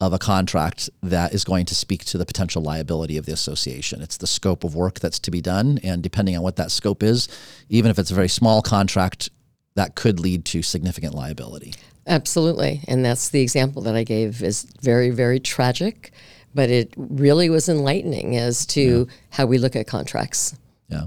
of 0.01 0.13
a 0.13 0.19
contract 0.19 0.89
that 1.03 1.33
is 1.33 1.43
going 1.43 1.65
to 1.65 1.75
speak 1.75 2.05
to 2.05 2.17
the 2.17 2.25
potential 2.25 2.61
liability 2.61 3.17
of 3.17 3.25
the 3.25 3.33
association. 3.33 4.01
It's 4.01 4.17
the 4.17 4.27
scope 4.27 4.63
of 4.63 4.73
work 4.73 4.99
that's 4.99 5.19
to 5.19 5.31
be 5.31 5.41
done, 5.41 5.79
and 5.83 6.01
depending 6.01 6.37
on 6.37 6.43
what 6.43 6.55
that 6.55 6.71
scope 6.71 7.03
is, 7.03 7.27
even 7.67 7.91
if 7.91 7.99
it's 7.99 8.11
a 8.11 8.15
very 8.15 8.29
small 8.29 8.61
contract, 8.61 9.29
that 9.75 9.95
could 9.95 10.19
lead 10.19 10.45
to 10.45 10.61
significant 10.61 11.13
liability. 11.13 11.73
Absolutely. 12.07 12.81
And 12.87 13.03
that's 13.03 13.29
the 13.29 13.41
example 13.41 13.81
that 13.83 13.95
I 13.95 14.03
gave 14.03 14.41
is 14.41 14.63
very, 14.81 15.09
very 15.09 15.39
tragic, 15.39 16.11
but 16.55 16.69
it 16.69 16.93
really 16.97 17.49
was 17.49 17.69
enlightening 17.69 18.35
as 18.37 18.65
to 18.67 19.07
how 19.29 19.45
we 19.45 19.57
look 19.57 19.75
at 19.75 19.85
contracts. 19.85 20.55
Yeah. 20.87 21.05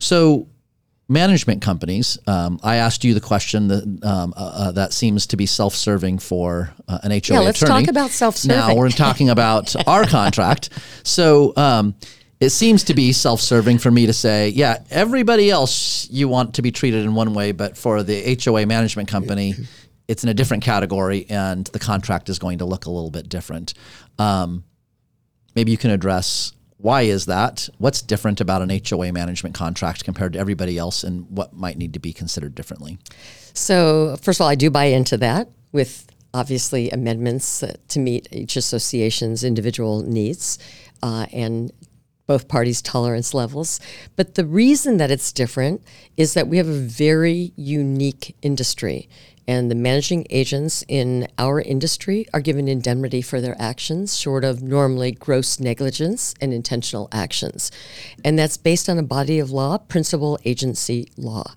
So, 0.00 0.48
management 1.08 1.62
companies. 1.62 2.18
Um, 2.26 2.58
I 2.62 2.76
asked 2.76 3.04
you 3.04 3.14
the 3.14 3.20
question 3.20 3.68
that 3.68 3.82
um, 4.02 4.34
uh, 4.36 4.52
uh, 4.54 4.72
that 4.72 4.92
seems 4.92 5.26
to 5.28 5.36
be 5.36 5.46
self-serving 5.46 6.18
for 6.18 6.72
uh, 6.88 6.98
an 7.02 7.10
HOA 7.10 7.16
attorney. 7.16 7.40
Yeah, 7.40 7.44
let's 7.44 7.62
attorney. 7.62 7.84
talk 7.84 7.90
about 7.90 8.10
self-serving. 8.10 8.56
Now 8.56 8.74
we're 8.74 8.90
talking 8.90 9.30
about 9.30 9.74
our 9.86 10.04
contract. 10.06 10.70
So. 11.02 11.52
Um, 11.56 11.94
it 12.40 12.50
seems 12.50 12.84
to 12.84 12.94
be 12.94 13.12
self-serving 13.12 13.78
for 13.78 13.90
me 13.90 14.06
to 14.06 14.12
say, 14.12 14.48
yeah, 14.50 14.82
everybody 14.90 15.50
else 15.50 16.10
you 16.10 16.28
want 16.28 16.54
to 16.54 16.62
be 16.62 16.72
treated 16.72 17.04
in 17.04 17.14
one 17.14 17.32
way, 17.32 17.52
but 17.52 17.78
for 17.78 18.02
the 18.02 18.38
HOA 18.44 18.66
management 18.66 19.08
company, 19.08 19.54
it's 20.08 20.24
in 20.24 20.28
a 20.28 20.34
different 20.34 20.62
category, 20.62 21.26
and 21.30 21.66
the 21.68 21.78
contract 21.78 22.28
is 22.28 22.38
going 22.38 22.58
to 22.58 22.64
look 22.64 22.86
a 22.86 22.90
little 22.90 23.10
bit 23.10 23.28
different. 23.28 23.72
Um, 24.18 24.64
maybe 25.54 25.70
you 25.70 25.78
can 25.78 25.90
address 25.90 26.52
why 26.84 27.02
is 27.02 27.24
that? 27.24 27.70
What's 27.78 28.02
different 28.02 28.42
about 28.42 28.60
an 28.60 28.68
HOA 28.68 29.10
management 29.10 29.54
contract 29.54 30.04
compared 30.04 30.34
to 30.34 30.38
everybody 30.38 30.76
else, 30.76 31.02
and 31.02 31.26
what 31.30 31.54
might 31.54 31.78
need 31.78 31.94
to 31.94 31.98
be 31.98 32.12
considered 32.12 32.54
differently? 32.54 32.98
So, 33.54 34.18
first 34.20 34.38
of 34.38 34.42
all, 34.42 34.50
I 34.50 34.54
do 34.54 34.68
buy 34.68 34.84
into 34.84 35.16
that 35.16 35.48
with 35.72 36.06
obviously 36.34 36.90
amendments 36.90 37.64
to 37.88 37.98
meet 37.98 38.28
each 38.30 38.56
association's 38.56 39.44
individual 39.44 40.02
needs 40.02 40.58
uh, 41.02 41.24
and 41.32 41.72
both 42.26 42.48
parties' 42.48 42.82
tolerance 42.82 43.32
levels. 43.32 43.80
But 44.14 44.34
the 44.34 44.44
reason 44.44 44.98
that 44.98 45.10
it's 45.10 45.32
different 45.32 45.80
is 46.18 46.34
that 46.34 46.48
we 46.48 46.58
have 46.58 46.68
a 46.68 46.72
very 46.78 47.54
unique 47.56 48.36
industry. 48.42 49.08
And 49.46 49.70
the 49.70 49.74
managing 49.74 50.26
agents 50.30 50.84
in 50.88 51.28
our 51.38 51.60
industry 51.60 52.26
are 52.32 52.40
given 52.40 52.66
indemnity 52.66 53.20
for 53.20 53.40
their 53.40 53.56
actions, 53.60 54.18
short 54.18 54.44
of 54.44 54.62
normally 54.62 55.12
gross 55.12 55.60
negligence 55.60 56.34
and 56.40 56.54
intentional 56.54 57.08
actions. 57.12 57.70
And 58.24 58.38
that's 58.38 58.56
based 58.56 58.88
on 58.88 58.98
a 58.98 59.02
body 59.02 59.38
of 59.38 59.50
law, 59.50 59.78
principal 59.78 60.38
agency 60.44 61.08
law. 61.16 61.54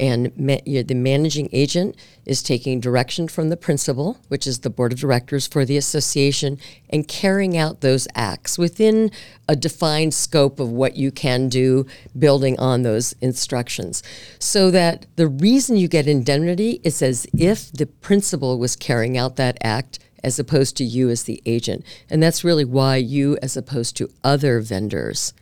And 0.00 0.36
ma- 0.36 0.58
the 0.64 0.94
managing 0.94 1.48
agent 1.52 1.96
is 2.26 2.42
taking 2.42 2.80
direction 2.80 3.28
from 3.28 3.48
the 3.48 3.56
principal, 3.56 4.18
which 4.28 4.46
is 4.46 4.60
the 4.60 4.70
board 4.70 4.92
of 4.92 4.98
directors 4.98 5.46
for 5.46 5.64
the 5.64 5.76
association, 5.76 6.58
and 6.90 7.06
carrying 7.06 7.56
out 7.56 7.80
those 7.80 8.08
acts 8.14 8.58
within 8.58 9.10
a 9.48 9.54
defined 9.54 10.12
scope 10.12 10.58
of 10.58 10.70
what 10.70 10.96
you 10.96 11.12
can 11.12 11.48
do, 11.48 11.86
building 12.18 12.58
on 12.58 12.82
those 12.82 13.12
instructions. 13.20 14.02
So 14.40 14.70
that 14.72 15.06
the 15.16 15.28
reason 15.28 15.76
you 15.76 15.86
get 15.86 16.08
indemnity 16.08 16.80
is 16.82 17.00
as 17.00 17.26
if 17.36 17.70
the 17.70 17.86
principal 17.86 18.58
was 18.58 18.74
carrying 18.74 19.16
out 19.16 19.36
that 19.36 19.58
act 19.62 20.00
as 20.24 20.38
opposed 20.38 20.76
to 20.78 20.84
you 20.84 21.10
as 21.10 21.24
the 21.24 21.42
agent. 21.46 21.84
And 22.10 22.22
that's 22.22 22.42
really 22.42 22.64
why 22.64 22.96
you, 22.96 23.38
as 23.42 23.56
opposed 23.56 23.96
to 23.98 24.10
other 24.24 24.60
vendors, 24.60 25.34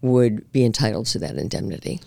would 0.00 0.50
be 0.52 0.64
entitled 0.64 1.06
to 1.06 1.18
that 1.18 1.36
indemnity. 1.36 2.00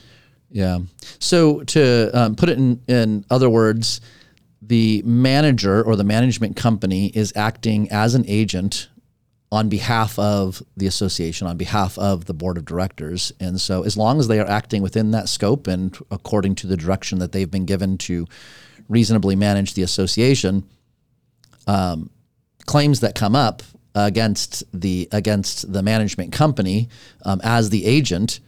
Yeah. 0.51 0.79
So 1.19 1.63
to 1.63 2.11
um, 2.13 2.35
put 2.35 2.49
it 2.49 2.57
in, 2.57 2.81
in 2.87 3.25
other 3.29 3.49
words, 3.49 4.01
the 4.61 5.01
manager 5.03 5.81
or 5.81 5.95
the 5.95 6.03
management 6.03 6.55
company 6.55 7.07
is 7.07 7.33
acting 7.35 7.89
as 7.91 8.15
an 8.15 8.25
agent 8.27 8.89
on 9.51 9.67
behalf 9.67 10.17
of 10.17 10.63
the 10.77 10.87
association, 10.87 11.47
on 11.47 11.57
behalf 11.57 11.97
of 11.97 12.25
the 12.25 12.33
board 12.33 12.57
of 12.57 12.65
directors. 12.65 13.33
And 13.39 13.59
so, 13.59 13.83
as 13.83 13.97
long 13.97 14.19
as 14.19 14.27
they 14.27 14.39
are 14.39 14.47
acting 14.47 14.81
within 14.81 15.11
that 15.11 15.27
scope 15.27 15.67
and 15.67 15.97
according 16.09 16.55
to 16.55 16.67
the 16.67 16.77
direction 16.77 17.19
that 17.19 17.31
they've 17.31 17.51
been 17.51 17.65
given 17.65 17.97
to 17.99 18.27
reasonably 18.87 19.35
manage 19.35 19.73
the 19.73 19.83
association, 19.83 20.63
um, 21.67 22.09
claims 22.65 23.01
that 23.01 23.15
come 23.15 23.35
up 23.35 23.63
against 23.93 24.63
the 24.73 25.09
against 25.11 25.71
the 25.71 25.83
management 25.83 26.31
company 26.31 26.87
um, 27.25 27.41
as 27.43 27.69
the 27.69 27.85
agent 27.85 28.39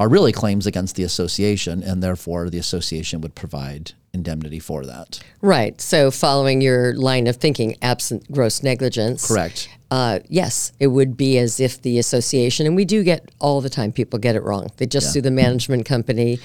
are 0.00 0.08
really 0.08 0.32
claims 0.32 0.66
against 0.66 0.96
the 0.96 1.02
association, 1.02 1.82
and 1.82 2.02
therefore 2.02 2.48
the 2.48 2.58
association 2.58 3.20
would 3.20 3.34
provide 3.34 3.92
indemnity 4.14 4.58
for 4.58 4.86
that. 4.86 5.20
Right. 5.42 5.78
So, 5.78 6.10
following 6.10 6.62
your 6.62 6.94
line 6.94 7.26
of 7.26 7.36
thinking, 7.36 7.76
absent 7.82 8.32
gross 8.32 8.62
negligence. 8.62 9.28
Correct. 9.28 9.68
Uh, 9.90 10.20
yes, 10.28 10.72
it 10.80 10.86
would 10.86 11.18
be 11.18 11.36
as 11.36 11.60
if 11.60 11.82
the 11.82 11.98
association, 11.98 12.66
and 12.66 12.74
we 12.74 12.86
do 12.86 13.04
get 13.04 13.30
all 13.40 13.60
the 13.60 13.68
time 13.68 13.92
people 13.92 14.18
get 14.18 14.36
it 14.36 14.42
wrong. 14.42 14.70
They 14.78 14.86
just 14.86 15.08
Yeah. 15.08 15.12
sue 15.12 15.20
the 15.20 15.30
management 15.30 15.84
company 15.84 16.40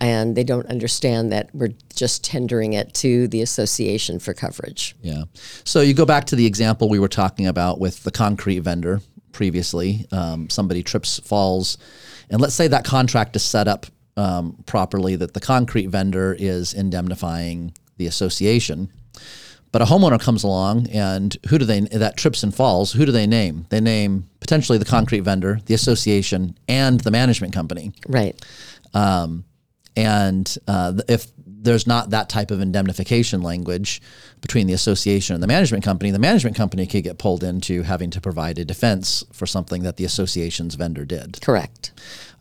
and 0.00 0.36
they 0.36 0.44
don't 0.44 0.66
understand 0.66 1.32
that 1.32 1.48
we're 1.52 1.72
just 1.94 2.22
tendering 2.22 2.74
it 2.74 2.92
to 2.94 3.26
the 3.28 3.40
association 3.42 4.18
for 4.20 4.32
coverage. 4.34 4.94
Yeah. 5.02 5.24
So 5.64 5.80
you 5.80 5.94
go 5.94 6.04
back 6.04 6.26
to 6.26 6.36
the 6.36 6.46
example 6.46 6.88
we 6.88 7.00
were 7.00 7.08
talking 7.08 7.46
about 7.46 7.80
with 7.80 8.04
the 8.04 8.12
concrete 8.12 8.60
vendor 8.60 9.00
previously. 9.32 10.06
Um, 10.12 10.50
somebody 10.50 10.82
trips, 10.84 11.18
falls, 11.20 11.78
and 12.30 12.40
let's 12.40 12.54
say 12.54 12.68
that 12.68 12.84
contract 12.84 13.36
is 13.36 13.42
set 13.42 13.68
up 13.68 13.86
um, 14.16 14.56
properly 14.66 15.16
that 15.16 15.34
the 15.34 15.40
concrete 15.40 15.86
vendor 15.86 16.36
is 16.38 16.74
indemnifying 16.74 17.72
the 17.96 18.06
association. 18.06 18.90
But 19.70 19.82
a 19.82 19.84
homeowner 19.84 20.20
comes 20.20 20.44
along, 20.44 20.88
and 20.88 21.36
who 21.48 21.58
do 21.58 21.64
they 21.64 21.80
that 21.80 22.16
trips 22.16 22.42
and 22.42 22.54
falls? 22.54 22.92
Who 22.92 23.04
do 23.04 23.12
they 23.12 23.26
name? 23.26 23.66
They 23.68 23.80
name 23.80 24.28
potentially 24.40 24.78
the 24.78 24.86
concrete 24.86 25.20
vendor, 25.20 25.60
the 25.66 25.74
association, 25.74 26.58
and 26.68 27.00
the 27.00 27.10
management 27.10 27.52
company. 27.52 27.92
Right. 28.08 28.34
And 29.96 30.56
uh, 30.66 30.94
if 31.08 31.26
there's 31.60 31.86
not 31.86 32.10
that 32.10 32.28
type 32.28 32.50
of 32.50 32.60
indemnification 32.60 33.42
language 33.42 34.00
between 34.40 34.66
the 34.66 34.72
association 34.72 35.34
and 35.34 35.42
the 35.42 35.46
management 35.46 35.84
company, 35.84 36.10
the 36.10 36.18
management 36.18 36.56
company 36.56 36.86
could 36.86 37.02
get 37.02 37.18
pulled 37.18 37.42
into 37.42 37.82
having 37.82 38.10
to 38.10 38.20
provide 38.20 38.58
a 38.58 38.64
defense 38.64 39.24
for 39.32 39.46
something 39.46 39.82
that 39.82 39.96
the 39.96 40.04
association's 40.04 40.74
vendor 40.74 41.04
did. 41.04 41.40
Correct. 41.42 41.92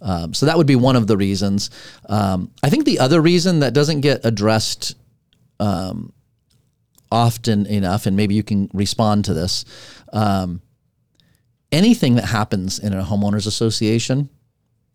Um, 0.01 0.33
so 0.33 0.45
that 0.45 0.57
would 0.57 0.67
be 0.67 0.75
one 0.75 0.95
of 0.95 1.07
the 1.07 1.17
reasons. 1.17 1.69
Um, 2.07 2.51
I 2.61 2.69
think 2.69 2.85
the 2.85 2.99
other 2.99 3.21
reason 3.21 3.61
that 3.61 3.73
doesn't 3.73 4.01
get 4.01 4.21
addressed 4.23 4.95
um, 5.59 6.13
often 7.11 7.65
enough, 7.65 8.05
and 8.05 8.15
maybe 8.15 8.35
you 8.35 8.43
can 8.43 8.69
respond 8.73 9.25
to 9.25 9.33
this, 9.33 9.65
um, 10.13 10.61
anything 11.71 12.15
that 12.15 12.25
happens 12.25 12.79
in 12.79 12.93
a 12.93 13.03
homeowners 13.03 13.47
association 13.47 14.29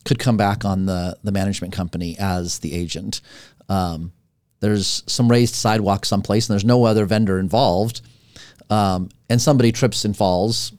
could 0.04 0.18
come 0.18 0.36
back 0.36 0.64
on 0.64 0.86
the 0.86 1.16
the 1.22 1.32
management 1.32 1.72
company 1.72 2.16
as 2.18 2.58
the 2.58 2.74
agent. 2.74 3.20
Um, 3.68 4.12
there's 4.60 5.02
some 5.06 5.28
raised 5.28 5.54
sidewalk 5.54 6.04
someplace, 6.04 6.48
and 6.48 6.54
there's 6.54 6.64
no 6.64 6.84
other 6.84 7.04
vendor 7.04 7.38
involved, 7.38 8.00
um, 8.70 9.08
and 9.28 9.40
somebody 9.40 9.72
trips 9.72 10.04
and 10.04 10.16
falls. 10.16 10.72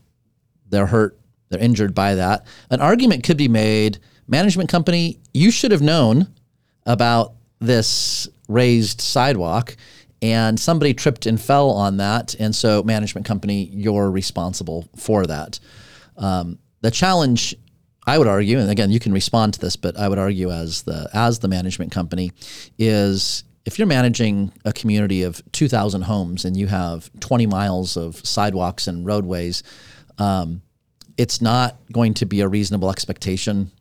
They're 0.69 0.87
hurt. 0.87 1.19
They're 1.49 1.59
injured 1.59 1.93
by 1.93 2.15
that. 2.15 2.47
An 2.69 2.81
argument 2.81 3.23
could 3.23 3.37
be 3.37 3.47
made: 3.47 3.99
management 4.27 4.69
company, 4.69 5.19
you 5.33 5.51
should 5.51 5.71
have 5.71 5.81
known 5.81 6.27
about 6.85 7.33
this 7.59 8.27
raised 8.47 9.01
sidewalk. 9.01 9.75
And 10.21 10.57
somebody 10.57 10.93
tripped 10.93 11.25
and 11.25 11.39
fell 11.39 11.69
on 11.71 11.97
that, 11.97 12.33
and 12.39 12.55
so 12.55 12.81
management 12.83 13.27
company, 13.27 13.65
you're 13.73 14.09
responsible 14.09 14.87
for 14.95 15.25
that. 15.25 15.59
Um, 16.15 16.59
the 16.79 16.91
challenge 16.91 17.55
I 18.05 18.17
would 18.17 18.27
argue, 18.27 18.59
and 18.59 18.69
again, 18.69 18.91
you 18.91 18.99
can 18.99 19.13
respond 19.13 19.53
to 19.53 19.59
this, 19.59 19.75
but 19.75 19.97
I 19.97 20.09
would 20.09 20.19
argue 20.19 20.51
as 20.51 20.83
the 20.83 21.09
as 21.13 21.39
the 21.39 21.47
management 21.47 21.91
company 21.91 22.31
is 22.77 23.43
if 23.65 23.79
you're 23.79 23.87
managing 23.87 24.51
a 24.65 24.73
community 24.73 25.23
of 25.23 25.41
2,000 25.53 26.01
homes 26.01 26.43
and 26.43 26.57
you 26.57 26.67
have 26.67 27.09
20 27.21 27.47
miles 27.47 27.95
of 27.95 28.17
sidewalks 28.25 28.87
and 28.87 29.05
roadways, 29.05 29.63
um, 30.17 30.61
it's 31.17 31.41
not 31.41 31.77
going 31.91 32.13
to 32.15 32.25
be 32.25 32.41
a 32.41 32.47
reasonable 32.47 32.89
expectation 32.89 33.71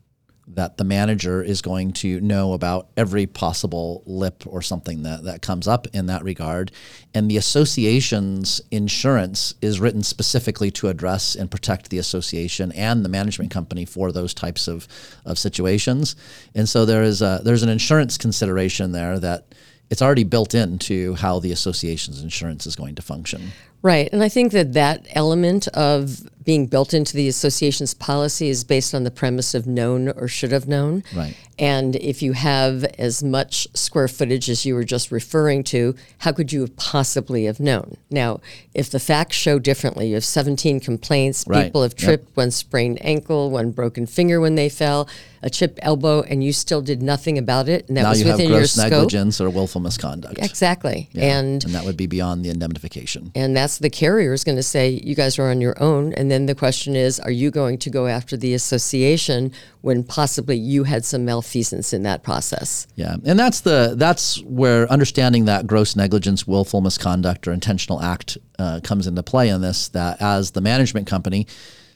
that 0.47 0.77
the 0.77 0.83
manager 0.83 1.41
is 1.41 1.61
going 1.61 1.93
to 1.93 2.19
know 2.19 2.53
about 2.53 2.89
every 2.97 3.25
possible 3.25 4.03
lip 4.05 4.43
or 4.45 4.61
something 4.61 5.03
that, 5.03 5.23
that 5.23 5.41
comes 5.41 5.67
up 5.67 5.87
in 5.93 6.07
that 6.07 6.23
regard. 6.23 6.71
And 7.13 7.31
the 7.31 7.37
association's 7.37 8.61
insurance 8.69 9.53
is 9.61 9.79
written 9.79 10.03
specifically 10.03 10.69
to 10.71 10.89
address 10.89 11.35
and 11.35 11.49
protect 11.49 11.89
the 11.89 11.97
association 11.97 12.71
and 12.73 13.05
the 13.05 13.09
management 13.09 13.51
company 13.51 13.85
for 13.85 14.11
those 14.11 14.33
types 14.33 14.67
of, 14.67 14.87
of 15.25 15.39
situations. 15.39 16.15
And 16.53 16.67
so 16.67 16.85
there 16.85 17.03
is 17.03 17.21
a, 17.21 17.41
there's 17.43 17.63
an 17.63 17.69
insurance 17.69 18.17
consideration 18.17 18.91
there 18.91 19.19
that 19.19 19.45
it's 19.89 20.01
already 20.01 20.23
built 20.23 20.55
into 20.55 21.13
how 21.15 21.39
the 21.39 21.51
association's 21.51 22.21
insurance 22.21 22.65
is 22.65 22.75
going 22.75 22.95
to 22.95 23.01
function. 23.01 23.51
Right. 23.83 24.09
And 24.11 24.23
I 24.23 24.29
think 24.29 24.53
that 24.53 24.73
that 24.73 25.05
element 25.11 25.67
of 25.69 26.21
being 26.43 26.67
built 26.67 26.93
into 26.93 27.15
the 27.15 27.27
association's 27.27 27.93
policy 27.93 28.49
is 28.49 28.63
based 28.63 28.93
on 28.93 29.03
the 29.03 29.11
premise 29.11 29.53
of 29.53 29.65
known 29.67 30.09
or 30.09 30.27
should 30.27 30.51
have 30.51 30.67
known. 30.67 31.03
Right. 31.15 31.35
And 31.59 31.95
if 31.97 32.23
you 32.23 32.33
have 32.33 32.83
as 32.97 33.23
much 33.23 33.67
square 33.75 34.07
footage 34.07 34.49
as 34.49 34.65
you 34.65 34.73
were 34.73 34.83
just 34.83 35.11
referring 35.11 35.63
to, 35.65 35.95
how 36.17 36.31
could 36.31 36.51
you 36.51 36.61
have 36.61 36.75
possibly 36.77 37.45
have 37.45 37.59
known? 37.59 37.97
Now, 38.09 38.39
if 38.73 38.89
the 38.89 38.99
facts 38.99 39.35
show 39.37 39.59
differently, 39.59 40.07
you 40.07 40.15
have 40.15 40.25
17 40.25 40.79
complaints, 40.79 41.45
Right. 41.47 41.65
people 41.65 41.83
have 41.83 41.91
Yep. 41.93 41.97
tripped, 41.99 42.35
one 42.37 42.49
sprained 42.49 42.97
ankle, 43.05 43.51
one 43.51 43.69
broken 43.69 44.07
finger 44.07 44.41
when 44.41 44.55
they 44.55 44.67
fell, 44.67 45.07
a 45.43 45.49
chipped 45.49 45.77
elbow, 45.83 46.21
and 46.23 46.43
you 46.43 46.53
still 46.53 46.81
did 46.81 47.03
nothing 47.03 47.37
about 47.37 47.69
it, 47.69 47.85
and 47.87 47.97
that 47.97 48.03
now 48.03 48.09
was 48.09 48.21
you 48.21 48.27
have 48.27 48.37
within 48.37 48.49
your 48.49 48.59
gross 48.61 48.71
scope. 48.71 48.89
negligence 48.89 49.39
or 49.39 49.49
willful 49.49 49.81
misconduct. 49.81 50.39
Exactly. 50.41 51.09
Yeah. 51.13 51.37
And 51.37 51.63
and 51.65 51.75
that 51.75 51.85
would 51.85 51.97
be 51.97 52.07
beyond 52.07 52.43
the 52.43 52.49
indemnification. 52.49 53.31
and 53.35 53.55
that's 53.55 53.77
the 53.77 53.89
carrier 53.91 54.33
is 54.33 54.43
going 54.43 54.55
to 54.55 54.63
say, 54.63 54.89
you 55.03 55.13
guys 55.13 55.37
are 55.37 55.49
on 55.51 55.61
your 55.61 55.79
own. 55.81 56.13
And 56.13 56.31
then 56.33 56.47
the 56.47 56.55
question 56.55 56.95
is, 56.95 57.19
are 57.19 57.31
you 57.31 57.51
going 57.51 57.77
to 57.77 57.89
go 57.91 58.07
after 58.07 58.35
the 58.35 58.55
association 58.55 59.51
when 59.81 60.03
possibly 60.03 60.57
you 60.57 60.83
had 60.83 61.05
some 61.05 61.23
malfeasance 61.23 61.93
in 61.93 62.01
that 62.03 62.23
process? 62.23 62.87
Yeah, 62.95 63.15
and 63.23 63.37
that's 63.37 63.61
the 63.61 63.93
that's 63.95 64.41
where 64.43 64.91
understanding 64.91 65.45
that 65.45 65.67
gross 65.67 65.95
negligence, 65.95 66.47
willful 66.47 66.81
misconduct, 66.81 67.47
or 67.47 67.53
intentional 67.53 68.01
act 68.01 68.39
uh, 68.57 68.79
comes 68.83 69.05
into 69.05 69.21
play 69.21 69.49
in 69.49 69.61
this. 69.61 69.89
That 69.89 70.19
as 70.21 70.51
the 70.51 70.61
management 70.61 71.05
company, 71.07 71.45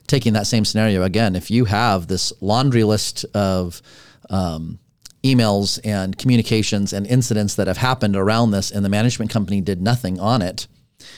taking 0.05 0.33
that 0.33 0.45
same 0.45 0.63
scenario 0.63 1.01
again, 1.01 1.35
if 1.35 1.49
you 1.49 1.65
have 1.65 2.07
this 2.07 2.31
laundry 2.39 2.83
list 2.83 3.25
of 3.33 3.81
um, 4.29 4.77
emails 5.23 5.79
and 5.83 6.15
communications 6.15 6.93
and 6.93 7.07
incidents 7.07 7.55
that 7.55 7.65
have 7.65 7.77
happened 7.77 8.15
around 8.15 8.51
this, 8.51 8.69
and 8.69 8.85
the 8.85 8.89
management 8.89 9.31
company 9.31 9.61
did 9.61 9.81
nothing 9.81 10.19
on 10.19 10.43
it, 10.43 10.67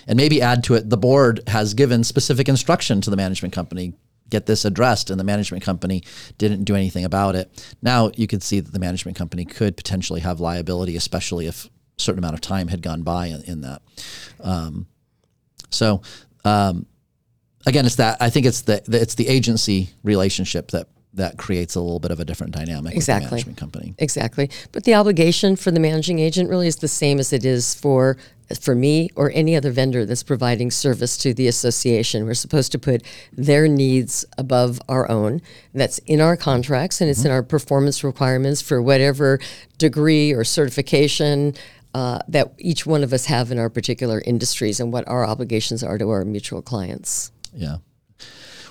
and 0.07 0.17
maybe 0.17 0.41
add 0.41 0.63
to 0.65 0.75
it, 0.75 0.89
the 0.89 0.97
board 0.97 1.41
has 1.47 1.73
given 1.73 2.03
specific 2.03 2.49
instruction 2.49 3.01
to 3.01 3.09
the 3.09 3.17
management 3.17 3.53
company 3.53 3.93
get 4.29 4.45
this 4.45 4.63
addressed 4.63 5.09
and 5.09 5.19
the 5.19 5.23
management 5.23 5.63
company 5.63 6.03
didn't 6.37 6.63
do 6.63 6.75
anything 6.75 7.03
about 7.03 7.35
it. 7.35 7.49
Now 7.81 8.11
you 8.15 8.27
could 8.27 8.43
see 8.43 8.59
that 8.59 8.71
the 8.71 8.79
management 8.79 9.17
company 9.17 9.45
could 9.45 9.75
potentially 9.75 10.19
have 10.21 10.39
liability, 10.39 10.95
especially 10.95 11.47
if 11.47 11.65
a 11.65 11.69
certain 11.97 12.19
amount 12.19 12.35
of 12.35 12.41
time 12.41 12.67
had 12.67 12.81
gone 12.81 13.01
by 13.01 13.27
in, 13.27 13.41
in 13.43 13.61
that. 13.61 13.81
Um, 14.39 14.87
so 15.69 16.01
um, 16.45 16.85
again, 17.65 17.85
it's 17.85 17.95
that 17.95 18.17
I 18.21 18.29
think 18.29 18.45
it's 18.45 18.61
the, 18.61 18.81
the 18.85 19.01
it's 19.01 19.15
the 19.15 19.27
agency 19.27 19.89
relationship 20.03 20.71
that 20.71 20.87
that 21.13 21.37
creates 21.37 21.73
a 21.73 21.81
little 21.81 21.99
bit 21.99 22.11
of 22.11 22.19
a 22.19 22.25
different 22.25 22.53
dynamic 22.53 22.91
with 22.91 22.97
Exactly. 22.97 23.25
the 23.25 23.31
management 23.31 23.57
company. 23.57 23.95
Exactly. 23.97 24.49
But 24.71 24.83
the 24.83 24.93
obligation 24.93 25.55
for 25.55 25.71
the 25.71 25.79
managing 25.79 26.19
agent 26.19 26.49
really 26.49 26.67
is 26.67 26.77
the 26.77 26.87
same 26.87 27.19
as 27.19 27.33
it 27.33 27.43
is 27.43 27.73
for 27.73 28.15
for 28.57 28.75
me 28.75 29.09
or 29.15 29.31
any 29.33 29.55
other 29.55 29.71
vendor 29.71 30.05
that's 30.05 30.23
providing 30.23 30.71
service 30.71 31.17
to 31.17 31.33
the 31.33 31.47
association. 31.47 32.25
We're 32.25 32.33
supposed 32.33 32.71
to 32.71 32.79
put 32.79 33.03
their 33.31 33.67
needs 33.67 34.25
above 34.37 34.81
our 34.89 35.09
own. 35.09 35.41
That's 35.73 35.99
in 35.99 36.21
our 36.21 36.35
contracts 36.35 37.01
and 37.01 37.09
it's 37.09 37.25
in 37.25 37.31
our 37.31 37.43
performance 37.43 38.03
requirements 38.03 38.61
for 38.61 38.81
whatever 38.81 39.39
degree 39.77 40.33
or 40.33 40.43
certification 40.43 41.53
uh, 41.93 42.19
that 42.27 42.53
each 42.57 42.85
one 42.85 43.03
of 43.03 43.13
us 43.13 43.25
have 43.25 43.51
in 43.51 43.59
our 43.59 43.69
particular 43.69 44.21
industries 44.25 44.79
and 44.79 44.93
what 44.93 45.07
our 45.07 45.25
obligations 45.25 45.83
are 45.83 45.97
to 45.97 46.09
our 46.09 46.23
mutual 46.23 46.61
clients. 46.61 47.31
Yeah. 47.53 47.77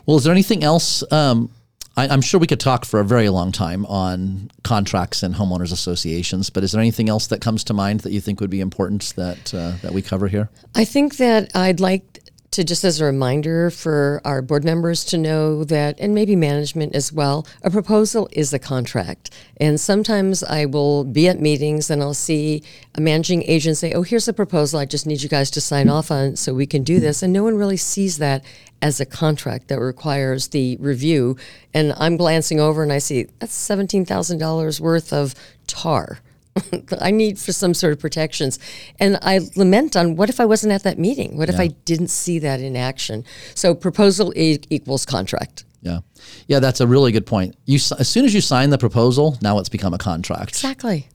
Well, 0.06 0.16
is 0.16 0.24
there 0.24 0.32
anything 0.32 0.64
else? 0.64 1.02
Um, 1.12 1.50
I, 1.98 2.06
I'm 2.06 2.20
sure 2.20 2.38
we 2.38 2.46
could 2.46 2.60
talk 2.60 2.84
for 2.84 3.00
a 3.00 3.04
very 3.04 3.28
long 3.28 3.50
time 3.50 3.84
on 3.86 4.52
contracts 4.62 5.24
and 5.24 5.34
homeowners 5.34 5.72
associations, 5.72 6.48
but 6.48 6.62
is 6.62 6.70
there 6.70 6.80
anything 6.80 7.08
else 7.08 7.26
that 7.26 7.40
comes 7.40 7.64
to 7.64 7.74
mind 7.74 8.00
that 8.00 8.12
you 8.12 8.20
think 8.20 8.40
would 8.40 8.50
be 8.50 8.60
important 8.60 9.12
that 9.16 9.52
uh, 9.52 9.72
that 9.82 9.92
we 9.92 10.00
cover 10.00 10.28
here? 10.28 10.48
I 10.76 10.84
think 10.84 11.16
that 11.16 11.50
I'd 11.56 11.80
like 11.80 12.20
to 12.50 12.64
just 12.64 12.82
as 12.82 13.00
a 13.00 13.04
reminder 13.04 13.70
for 13.70 14.20
our 14.24 14.40
board 14.40 14.64
members 14.64 15.04
to 15.04 15.18
know 15.18 15.64
that, 15.64 15.98
and 16.00 16.14
maybe 16.14 16.34
management 16.34 16.94
as 16.94 17.12
well, 17.12 17.46
a 17.62 17.70
proposal 17.70 18.28
is 18.32 18.52
a 18.52 18.58
contract. 18.58 19.30
And 19.58 19.78
sometimes 19.78 20.42
I 20.42 20.64
will 20.64 21.04
be 21.04 21.28
at 21.28 21.40
meetings 21.40 21.90
and 21.90 22.02
I'll 22.02 22.14
see 22.14 22.62
a 22.94 23.00
managing 23.00 23.42
agent 23.44 23.76
say, 23.76 23.92
Oh, 23.92 24.02
here's 24.02 24.28
a 24.28 24.32
proposal. 24.32 24.80
I 24.80 24.86
just 24.86 25.06
need 25.06 25.22
you 25.22 25.28
guys 25.28 25.50
to 25.52 25.60
sign 25.60 25.88
off 25.88 26.10
on 26.10 26.36
so 26.36 26.54
we 26.54 26.66
can 26.66 26.82
do 26.82 27.00
this. 27.00 27.22
And 27.22 27.32
no 27.32 27.44
one 27.44 27.56
really 27.56 27.76
sees 27.76 28.18
that 28.18 28.44
as 28.80 29.00
a 29.00 29.06
contract 29.06 29.68
that 29.68 29.80
requires 29.80 30.48
the 30.48 30.76
review. 30.80 31.36
And 31.74 31.92
I'm 31.98 32.16
glancing 32.16 32.60
over 32.60 32.82
and 32.82 32.92
I 32.92 32.98
see 32.98 33.26
that's 33.40 33.68
$17,000 33.68 34.80
worth 34.80 35.12
of 35.12 35.34
tar. 35.66 36.20
I 37.00 37.10
need 37.10 37.38
for 37.38 37.52
some 37.52 37.74
sort 37.74 37.92
of 37.92 37.98
protections. 37.98 38.58
And 38.98 39.18
I 39.22 39.40
lament 39.56 39.96
on 39.96 40.16
what 40.16 40.28
if 40.28 40.40
I 40.40 40.44
wasn't 40.44 40.72
at 40.72 40.82
that 40.82 40.98
meeting? 40.98 41.36
What 41.36 41.48
if 41.48 41.58
I 41.60 41.68
didn't 41.84 42.08
see 42.08 42.38
that 42.40 42.60
in 42.60 42.76
action? 42.76 43.24
So 43.54 43.74
proposal 43.74 44.32
e- 44.36 44.58
equals 44.70 45.06
contract. 45.06 45.64
Yeah, 45.80 46.00
yeah, 46.48 46.58
that's 46.58 46.80
a 46.80 46.86
really 46.88 47.12
good 47.12 47.24
point. 47.26 47.54
You 47.64 47.76
as 47.76 48.08
soon 48.08 48.24
as 48.24 48.34
you 48.34 48.40
sign 48.40 48.70
the 48.70 48.78
proposal, 48.78 49.38
now 49.40 49.58
it's 49.60 49.68
become 49.68 49.94
a 49.94 49.98
contract. 49.98 50.50
Exactly. 50.50 51.08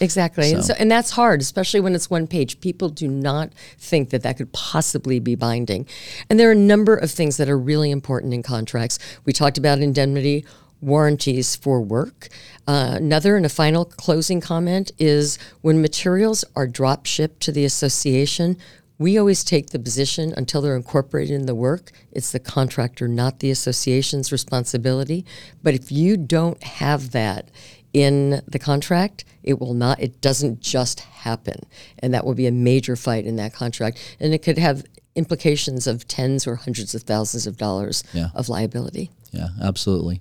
exactly. 0.00 0.48
And, 0.48 0.56
Um, 0.56 0.62
so- 0.62 0.72
so, 0.72 0.76
and 0.80 0.90
that's 0.90 1.10
hard, 1.10 1.42
especially 1.42 1.80
when 1.80 1.94
it's 1.94 2.08
one 2.08 2.26
page. 2.26 2.60
People 2.60 2.88
do 2.88 3.06
not 3.08 3.52
think 3.78 4.08
that 4.10 4.22
that 4.22 4.38
could 4.38 4.52
possibly 4.52 5.18
be 5.20 5.34
binding. 5.34 5.86
And 6.30 6.40
there 6.40 6.48
are 6.48 6.52
a 6.52 6.56
number 6.56 6.96
of 6.96 7.10
things 7.10 7.36
that 7.36 7.48
are 7.50 7.58
really 7.58 7.90
important 7.90 8.32
in 8.32 8.42
contracts. 8.42 8.98
We 9.26 9.32
talked 9.34 9.58
about 9.58 9.80
indemnity, 9.80 10.46
warranties 10.84 11.56
for 11.56 11.80
work. 11.80 12.28
Uh, 12.66 12.94
another 12.96 13.36
and 13.36 13.46
a 13.46 13.48
final 13.48 13.84
closing 13.84 14.40
comment 14.40 14.92
is 14.98 15.38
when 15.62 15.80
materials 15.80 16.44
are 16.54 16.66
drop 16.66 17.06
shipped 17.06 17.40
to 17.40 17.52
the 17.52 17.64
association, 17.64 18.56
we 18.98 19.18
always 19.18 19.42
take 19.42 19.70
the 19.70 19.78
position 19.78 20.32
until 20.36 20.60
they're 20.60 20.76
incorporated 20.76 21.34
in 21.34 21.46
the 21.46 21.54
work, 21.54 21.90
it's 22.12 22.30
the 22.30 22.38
contractor, 22.38 23.08
not 23.08 23.40
the 23.40 23.50
association's 23.50 24.30
responsibility. 24.30 25.24
But 25.62 25.74
if 25.74 25.90
you 25.90 26.16
don't 26.16 26.62
have 26.62 27.10
that 27.10 27.50
in 27.92 28.40
the 28.46 28.58
contract, 28.58 29.24
it 29.42 29.58
will 29.58 29.74
not, 29.74 30.00
it 30.00 30.20
doesn't 30.20 30.60
just 30.60 31.00
happen. 31.00 31.60
And 31.98 32.14
that 32.14 32.24
will 32.24 32.34
be 32.34 32.46
a 32.46 32.52
major 32.52 32.94
fight 32.96 33.24
in 33.26 33.36
that 33.36 33.52
contract. 33.52 34.16
And 34.20 34.32
it 34.32 34.42
could 34.42 34.58
have 34.58 34.84
implications 35.16 35.86
of 35.86 36.06
tens 36.08 36.46
or 36.46 36.56
hundreds 36.56 36.94
of 36.94 37.02
thousands 37.02 37.46
of 37.46 37.56
dollars 37.56 38.02
Yeah. 38.12 38.28
of 38.34 38.48
liability. 38.48 39.10
Yeah, 39.34 39.48
absolutely. 39.60 40.20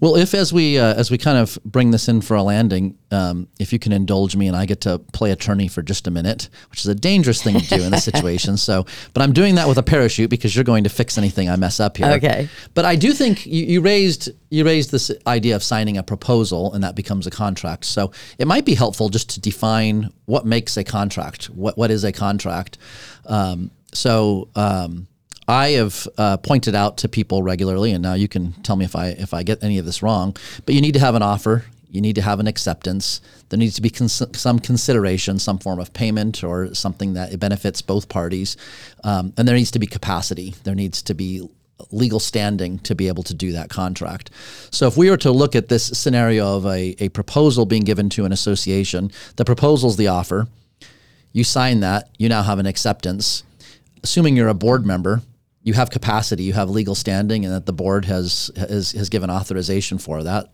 Well, 0.00 0.16
if 0.16 0.34
as 0.34 0.52
we 0.52 0.78
uh, 0.78 0.94
as 0.94 1.12
we 1.12 1.18
kind 1.18 1.38
of 1.38 1.58
bring 1.64 1.92
this 1.92 2.08
in 2.08 2.20
for 2.22 2.34
a 2.34 2.42
landing, 2.42 2.98
um, 3.12 3.46
if 3.60 3.72
you 3.72 3.78
can 3.78 3.92
indulge 3.92 4.34
me 4.34 4.48
and 4.48 4.56
I 4.56 4.66
get 4.66 4.80
to 4.80 4.98
play 4.98 5.30
attorney 5.30 5.68
for 5.68 5.80
just 5.80 6.08
a 6.08 6.10
minute, 6.10 6.48
which 6.70 6.80
is 6.80 6.86
a 6.86 6.94
dangerous 6.94 7.40
thing 7.40 7.60
to 7.60 7.78
do 7.78 7.82
in 7.82 7.92
this 7.92 8.04
situation. 8.04 8.56
So, 8.68 8.84
but 9.14 9.22
I'm 9.22 9.32
doing 9.32 9.54
that 9.54 9.68
with 9.68 9.78
a 9.78 9.82
parachute 9.82 10.28
because 10.28 10.54
you're 10.54 10.64
going 10.64 10.84
to 10.84 10.90
fix 10.90 11.16
anything 11.16 11.48
I 11.48 11.56
mess 11.56 11.80
up 11.80 11.96
here. 11.96 12.08
Okay. 12.08 12.48
But 12.74 12.84
I 12.84 12.96
do 12.96 13.12
think 13.12 13.46
you, 13.46 13.64
you 13.64 13.80
raised 13.80 14.30
you 14.50 14.64
raised 14.64 14.90
this 14.90 15.10
idea 15.26 15.54
of 15.56 15.62
signing 15.62 15.96
a 15.96 16.02
proposal 16.02 16.74
and 16.74 16.82
that 16.84 16.94
becomes 16.96 17.26
a 17.26 17.30
contract. 17.30 17.84
So 17.84 18.10
it 18.36 18.46
might 18.46 18.64
be 18.64 18.74
helpful 18.74 19.08
just 19.08 19.30
to 19.30 19.40
define 19.40 20.12
what 20.26 20.44
makes 20.44 20.76
a 20.76 20.84
contract. 20.84 21.46
What 21.46 21.78
what 21.78 21.90
is 21.90 22.04
a 22.04 22.12
contract? 22.12 22.78
Um, 23.26 23.70
so. 23.94 24.48
Um, 24.56 25.06
I 25.48 25.70
have 25.70 26.06
uh, 26.18 26.36
pointed 26.36 26.74
out 26.74 26.98
to 26.98 27.08
people 27.08 27.42
regularly, 27.42 27.92
and 27.92 28.02
now 28.02 28.12
you 28.12 28.28
can 28.28 28.52
tell 28.62 28.76
me 28.76 28.84
if 28.84 28.94
I 28.94 29.08
if 29.08 29.32
I 29.32 29.42
get 29.42 29.64
any 29.64 29.78
of 29.78 29.86
this 29.86 30.02
wrong. 30.02 30.36
But 30.66 30.74
you 30.74 30.82
need 30.82 30.92
to 30.92 31.00
have 31.00 31.14
an 31.14 31.22
offer. 31.22 31.64
You 31.90 32.02
need 32.02 32.16
to 32.16 32.22
have 32.22 32.38
an 32.38 32.46
acceptance. 32.46 33.22
There 33.48 33.58
needs 33.58 33.74
to 33.76 33.82
be 33.82 33.88
cons- 33.88 34.38
some 34.38 34.58
consideration, 34.58 35.38
some 35.38 35.58
form 35.58 35.80
of 35.80 35.94
payment, 35.94 36.44
or 36.44 36.74
something 36.74 37.14
that 37.14 37.40
benefits 37.40 37.80
both 37.80 38.10
parties. 38.10 38.58
Um, 39.04 39.32
and 39.38 39.48
there 39.48 39.56
needs 39.56 39.70
to 39.70 39.78
be 39.78 39.86
capacity. 39.86 40.54
There 40.64 40.74
needs 40.74 41.00
to 41.04 41.14
be 41.14 41.48
legal 41.90 42.20
standing 42.20 42.78
to 42.80 42.94
be 42.94 43.08
able 43.08 43.22
to 43.22 43.32
do 43.32 43.52
that 43.52 43.70
contract. 43.70 44.30
So 44.70 44.86
if 44.86 44.98
we 44.98 45.08
were 45.08 45.16
to 45.18 45.30
look 45.30 45.56
at 45.56 45.68
this 45.68 45.86
scenario 45.86 46.56
of 46.56 46.66
a, 46.66 46.94
a 46.98 47.08
proposal 47.08 47.64
being 47.64 47.84
given 47.84 48.10
to 48.10 48.26
an 48.26 48.32
association, 48.32 49.10
the 49.36 49.44
proposal 49.46 49.88
is 49.88 49.96
the 49.96 50.08
offer. 50.08 50.48
You 51.32 51.44
sign 51.44 51.80
that, 51.80 52.10
you 52.18 52.28
now 52.28 52.42
have 52.42 52.58
an 52.58 52.66
acceptance. 52.66 53.44
Assuming 54.02 54.36
you're 54.36 54.48
a 54.48 54.54
board 54.54 54.84
member, 54.84 55.22
you 55.68 55.74
have 55.74 55.90
capacity, 55.90 56.42
you 56.42 56.54
have 56.54 56.70
legal 56.70 56.94
standing, 56.94 57.44
and 57.44 57.54
that 57.54 57.66
the 57.66 57.72
board 57.72 58.06
has 58.06 58.50
has, 58.56 58.92
has 58.92 59.08
given 59.08 59.30
authorization 59.30 59.98
for 59.98 60.24
that. 60.24 60.48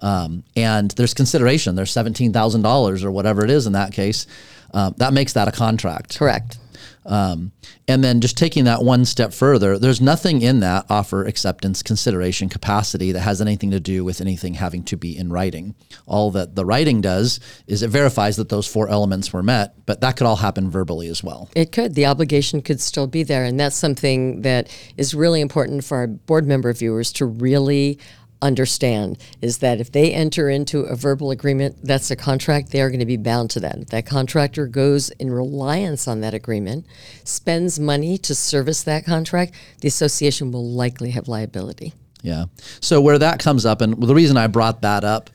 Um, 0.00 0.42
and 0.56 0.90
there's 0.92 1.14
consideration. 1.14 1.74
There's 1.76 1.92
seventeen 1.92 2.32
thousand 2.32 2.62
dollars 2.62 3.04
or 3.04 3.12
whatever 3.12 3.44
it 3.44 3.50
is 3.50 3.66
in 3.66 3.74
that 3.74 3.92
case. 3.92 4.26
Um, 4.72 4.94
that 4.96 5.12
makes 5.12 5.34
that 5.34 5.46
a 5.46 5.52
contract. 5.52 6.18
Correct. 6.18 6.58
Um, 7.06 7.52
and 7.86 8.02
then 8.02 8.20
just 8.20 8.38
taking 8.38 8.64
that 8.64 8.82
one 8.82 9.04
step 9.04 9.32
further, 9.32 9.78
there's 9.78 10.00
nothing 10.00 10.42
in 10.42 10.60
that 10.60 10.86
offer, 10.88 11.24
acceptance, 11.24 11.82
consideration, 11.82 12.48
capacity 12.48 13.12
that 13.12 13.20
has 13.20 13.40
anything 13.40 13.70
to 13.72 13.80
do 13.80 14.04
with 14.04 14.20
anything 14.20 14.54
having 14.54 14.82
to 14.84 14.96
be 14.96 15.16
in 15.16 15.30
writing. 15.30 15.74
All 16.06 16.30
that 16.32 16.54
the 16.54 16.64
writing 16.64 17.00
does 17.00 17.40
is 17.66 17.82
it 17.82 17.88
verifies 17.88 18.36
that 18.36 18.48
those 18.48 18.66
four 18.66 18.88
elements 18.88 19.32
were 19.32 19.42
met, 19.42 19.74
but 19.86 20.00
that 20.00 20.16
could 20.16 20.26
all 20.26 20.36
happen 20.36 20.70
verbally 20.70 21.08
as 21.08 21.22
well. 21.22 21.50
It 21.54 21.72
could. 21.72 21.94
The 21.94 22.06
obligation 22.06 22.62
could 22.62 22.80
still 22.80 23.06
be 23.06 23.22
there. 23.22 23.44
And 23.44 23.60
that's 23.60 23.76
something 23.76 24.42
that 24.42 24.74
is 24.96 25.14
really 25.14 25.40
important 25.40 25.84
for 25.84 25.98
our 25.98 26.06
board 26.06 26.46
member 26.46 26.72
viewers 26.72 27.12
to 27.14 27.26
really 27.26 27.98
understand 28.42 29.18
is 29.40 29.58
that 29.58 29.80
if 29.80 29.90
they 29.90 30.12
enter 30.12 30.48
into 30.48 30.80
a 30.80 30.94
verbal 30.94 31.30
agreement, 31.30 31.76
that's 31.82 32.10
a 32.10 32.16
contract, 32.16 32.70
they 32.70 32.80
are 32.80 32.90
going 32.90 33.00
to 33.00 33.06
be 33.06 33.16
bound 33.16 33.50
to 33.50 33.60
that. 33.60 33.76
If 33.78 33.88
that 33.88 34.06
contractor 34.06 34.66
goes 34.66 35.10
in 35.10 35.30
reliance 35.30 36.06
on 36.06 36.20
that 36.20 36.34
agreement, 36.34 36.86
spends 37.24 37.80
money 37.80 38.18
to 38.18 38.34
service 38.34 38.82
that 38.84 39.04
contract, 39.04 39.54
the 39.80 39.88
association 39.88 40.52
will 40.52 40.68
likely 40.68 41.10
have 41.10 41.28
liability. 41.28 41.94
Yeah. 42.22 42.46
So 42.80 43.00
where 43.00 43.18
that 43.18 43.38
comes 43.38 43.66
up, 43.66 43.80
and 43.80 44.00
the 44.02 44.14
reason 44.14 44.36
I 44.36 44.46
brought 44.46 44.82
that 44.82 45.04
up 45.04 45.30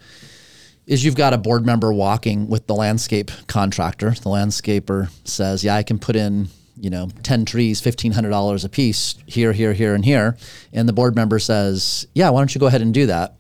is 0.88 1.05
you've 1.05 1.15
got 1.15 1.33
a 1.33 1.38
board 1.38 1.65
member 1.65 1.93
walking 1.93 2.47
with 2.47 2.65
the 2.65 2.73
landscape 2.73 3.29
contractor. 3.45 4.09
The 4.09 4.29
landscaper 4.29 5.09
says, 5.23 5.63
"Yeah, 5.63 5.75
I 5.75 5.83
can 5.83 5.99
put 5.99 6.15
in." 6.15 6.49
You 6.79 6.89
know, 6.89 7.09
ten 7.23 7.45
trees, 7.45 7.81
fifteen 7.81 8.13
hundred 8.13 8.29
dollars 8.29 8.63
a 8.63 8.69
piece, 8.69 9.15
here, 9.25 9.51
here, 9.51 9.73
here, 9.73 9.93
and 9.93 10.05
here. 10.05 10.37
And 10.71 10.87
the 10.87 10.93
board 10.93 11.15
member 11.15 11.39
says, 11.39 12.07
"Yeah, 12.15 12.29
why 12.29 12.39
don't 12.39 12.53
you 12.55 12.59
go 12.59 12.67
ahead 12.67 12.81
and 12.81 12.93
do 12.93 13.07
that?" 13.07 13.35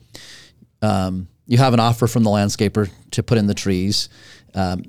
Um, 0.81 1.27
you 1.47 1.57
have 1.57 1.73
an 1.73 1.79
offer 1.79 2.07
from 2.07 2.23
the 2.23 2.29
landscaper 2.29 2.89
to 3.11 3.23
put 3.23 3.37
in 3.37 3.47
the 3.47 3.53
trees. 3.53 4.09
Um, 4.53 4.83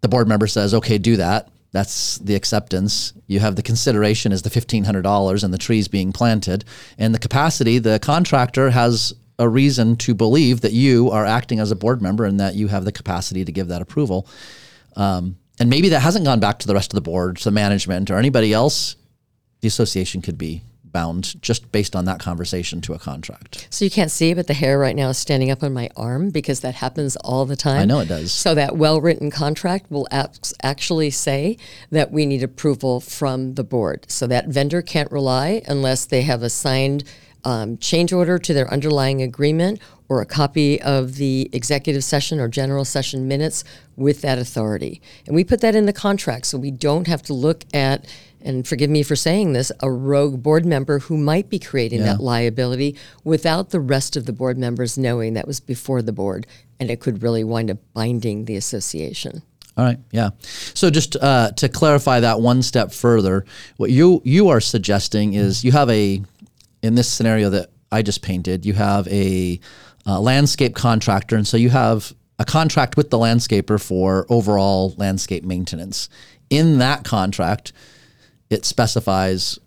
the 0.00 0.08
board 0.08 0.28
member 0.28 0.46
says, 0.46 0.72
"Okay, 0.74 0.98
do 0.98 1.16
that." 1.16 1.48
That's 1.72 2.18
the 2.18 2.34
acceptance. 2.34 3.12
You 3.26 3.38
have 3.40 3.54
the 3.54 3.62
consideration 3.62 4.32
is 4.32 4.42
the 4.42 4.50
fifteen 4.50 4.84
hundred 4.84 5.02
dollars 5.02 5.44
and 5.44 5.52
the 5.52 5.58
trees 5.58 5.86
being 5.86 6.12
planted, 6.12 6.64
and 6.98 7.14
the 7.14 7.18
capacity. 7.18 7.78
The 7.78 7.98
contractor 7.98 8.70
has 8.70 9.12
a 9.38 9.48
reason 9.48 9.96
to 9.96 10.14
believe 10.14 10.60
that 10.60 10.72
you 10.72 11.10
are 11.10 11.24
acting 11.24 11.60
as 11.60 11.70
a 11.70 11.76
board 11.76 12.02
member 12.02 12.24
and 12.24 12.38
that 12.40 12.54
you 12.54 12.68
have 12.68 12.84
the 12.84 12.92
capacity 12.92 13.44
to 13.44 13.52
give 13.52 13.68
that 13.68 13.80
approval. 13.80 14.26
Um, 14.96 15.36
and 15.60 15.70
maybe 15.70 15.90
that 15.90 16.00
hasn't 16.00 16.24
gone 16.24 16.40
back 16.40 16.58
to 16.60 16.66
the 16.66 16.74
rest 16.74 16.92
of 16.92 16.94
the 16.94 17.02
board, 17.02 17.36
to 17.36 17.44
the 17.44 17.50
management, 17.50 18.10
or 18.10 18.16
anybody 18.16 18.52
else. 18.52 18.96
The 19.60 19.68
association 19.68 20.22
could 20.22 20.38
be 20.38 20.62
bound 20.82 21.40
just 21.42 21.70
based 21.70 21.94
on 21.94 22.04
that 22.06 22.18
conversation 22.18 22.80
to 22.80 22.94
a 22.94 22.98
contract. 22.98 23.68
So 23.70 23.84
you 23.84 23.90
can't 23.90 24.10
see, 24.10 24.34
but 24.34 24.46
the 24.46 24.54
hair 24.54 24.78
right 24.78 24.96
now 24.96 25.10
is 25.10 25.18
standing 25.18 25.50
up 25.50 25.62
on 25.62 25.72
my 25.72 25.88
arm 25.96 26.30
because 26.30 26.60
that 26.60 26.74
happens 26.74 27.14
all 27.16 27.46
the 27.46 27.56
time. 27.56 27.80
I 27.80 27.84
know 27.84 28.00
it 28.00 28.08
does. 28.08 28.32
So 28.32 28.54
that 28.54 28.76
well-written 28.76 29.30
contract 29.30 29.90
will 29.90 30.08
actually 30.10 31.10
say 31.10 31.58
that 31.90 32.10
we 32.10 32.26
need 32.26 32.42
approval 32.42 33.00
from 33.00 33.54
the 33.54 33.62
board. 33.62 34.06
So 34.08 34.26
that 34.26 34.48
vendor 34.48 34.82
can't 34.82 35.12
rely 35.12 35.62
unless 35.68 36.06
they 36.06 36.22
have 36.22 36.42
a 36.42 36.50
signed 36.50 37.04
um, 37.44 37.78
change 37.78 38.12
order 38.12 38.38
to 38.38 38.52
their 38.52 38.70
underlying 38.72 39.22
agreement 39.22 39.80
or 40.10 40.20
a 40.20 40.26
copy 40.26 40.82
of 40.82 41.14
the 41.14 41.48
executive 41.52 42.02
session 42.02 42.40
or 42.40 42.48
general 42.48 42.84
session 42.84 43.28
minutes 43.28 43.62
with 43.94 44.22
that 44.22 44.38
authority. 44.38 45.00
And 45.24 45.36
we 45.36 45.44
put 45.44 45.60
that 45.60 45.76
in 45.76 45.86
the 45.86 45.92
contract 45.92 46.46
so 46.46 46.58
we 46.58 46.72
don't 46.72 47.06
have 47.06 47.22
to 47.22 47.32
look 47.32 47.64
at 47.72 48.12
and 48.42 48.66
forgive 48.66 48.90
me 48.90 49.02
for 49.02 49.14
saying 49.14 49.52
this, 49.52 49.70
a 49.80 49.90
rogue 49.90 50.42
board 50.42 50.66
member 50.66 50.98
who 50.98 51.16
might 51.16 51.48
be 51.48 51.58
creating 51.58 52.02
that 52.02 52.20
liability 52.20 52.96
without 53.22 53.70
the 53.70 53.78
rest 53.78 54.16
of 54.16 54.26
the 54.26 54.32
board 54.32 54.58
members 54.58 54.96
knowing 54.98 55.34
that 55.34 55.46
was 55.46 55.60
before 55.60 56.00
the 56.00 56.12
board, 56.12 56.46
and 56.80 56.90
it 56.90 57.00
could 57.00 57.22
really 57.22 57.44
wind 57.44 57.70
up 57.70 57.76
binding 57.92 58.46
the 58.46 58.56
association. 58.56 59.42
All 59.76 59.84
right, 59.84 59.98
yeah. 60.10 60.30
So 60.40 60.88
just 60.88 61.16
uh, 61.16 61.50
to 61.52 61.68
clarify 61.68 62.20
that 62.20 62.40
one 62.40 62.62
step 62.62 62.92
further, 62.92 63.44
what 63.76 63.90
you 63.90 64.22
you 64.24 64.48
are 64.48 64.60
suggesting 64.60 65.34
is 65.34 65.62
you 65.62 65.72
have 65.72 65.90
a 65.90 66.22
in 66.82 66.94
this 66.94 67.10
scenario 67.10 67.50
that 67.50 67.68
I 67.92 68.02
just 68.02 68.22
painted, 68.22 68.64
you 68.64 68.74
have 68.74 69.08
a, 69.08 69.58
uh 70.06 70.20
landscape 70.20 70.74
contractor, 70.74 71.36
and 71.36 71.46
so 71.46 71.56
you 71.56 71.70
have 71.70 72.12
a 72.38 72.44
contract 72.44 72.96
with 72.96 73.10
the 73.10 73.18
landscaper 73.18 73.80
for 73.80 74.26
overall 74.30 74.94
landscape 74.96 75.44
maintenance. 75.44 76.08
In 76.48 76.78
that 76.78 77.04
contract, 77.04 77.72
it 78.48 78.64
specifies, 78.64 79.58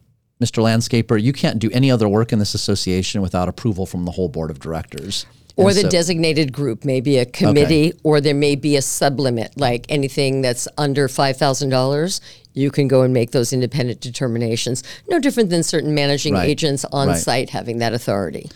Mr. 0.43 0.61
Landscaper, 0.63 1.21
you 1.21 1.31
can't 1.33 1.59
do 1.59 1.69
any 1.71 1.89
other 1.91 2.09
work 2.09 2.33
in 2.33 2.39
this 2.39 2.53
association 2.55 3.21
without 3.21 3.47
approval 3.47 3.85
from 3.85 4.05
the 4.05 4.11
whole 4.11 4.27
board 4.27 4.49
of 4.49 4.59
directors. 4.59 5.25
Or 5.55 5.69
And 5.69 5.77
the 5.77 5.81
so- 5.83 5.89
designated 5.89 6.51
group, 6.51 6.83
maybe 6.83 7.19
a 7.19 7.25
committee, 7.27 7.93
or 8.01 8.19
there 8.19 8.33
may 8.33 8.55
be 8.55 8.75
a 8.75 8.79
sublimit, 8.81 9.49
like 9.55 9.85
anything 9.87 10.41
that's 10.41 10.67
under 10.79 11.07
$5,000, 11.07 12.19
you 12.53 12.71
can 12.71 12.87
go 12.87 13.03
and 13.03 13.13
make 13.13 13.31
those 13.31 13.53
independent 13.53 14.01
determinations. 14.01 14.83
No 15.07 15.19
different 15.19 15.51
than 15.51 15.61
certain 15.61 15.93
managing 15.93 16.33
Right, 16.33 16.49
agents 16.49 16.85
on 16.91 17.09
right. 17.09 17.17
site 17.17 17.51
having 17.51 17.77
that 17.77 17.93
authority. 17.93 18.49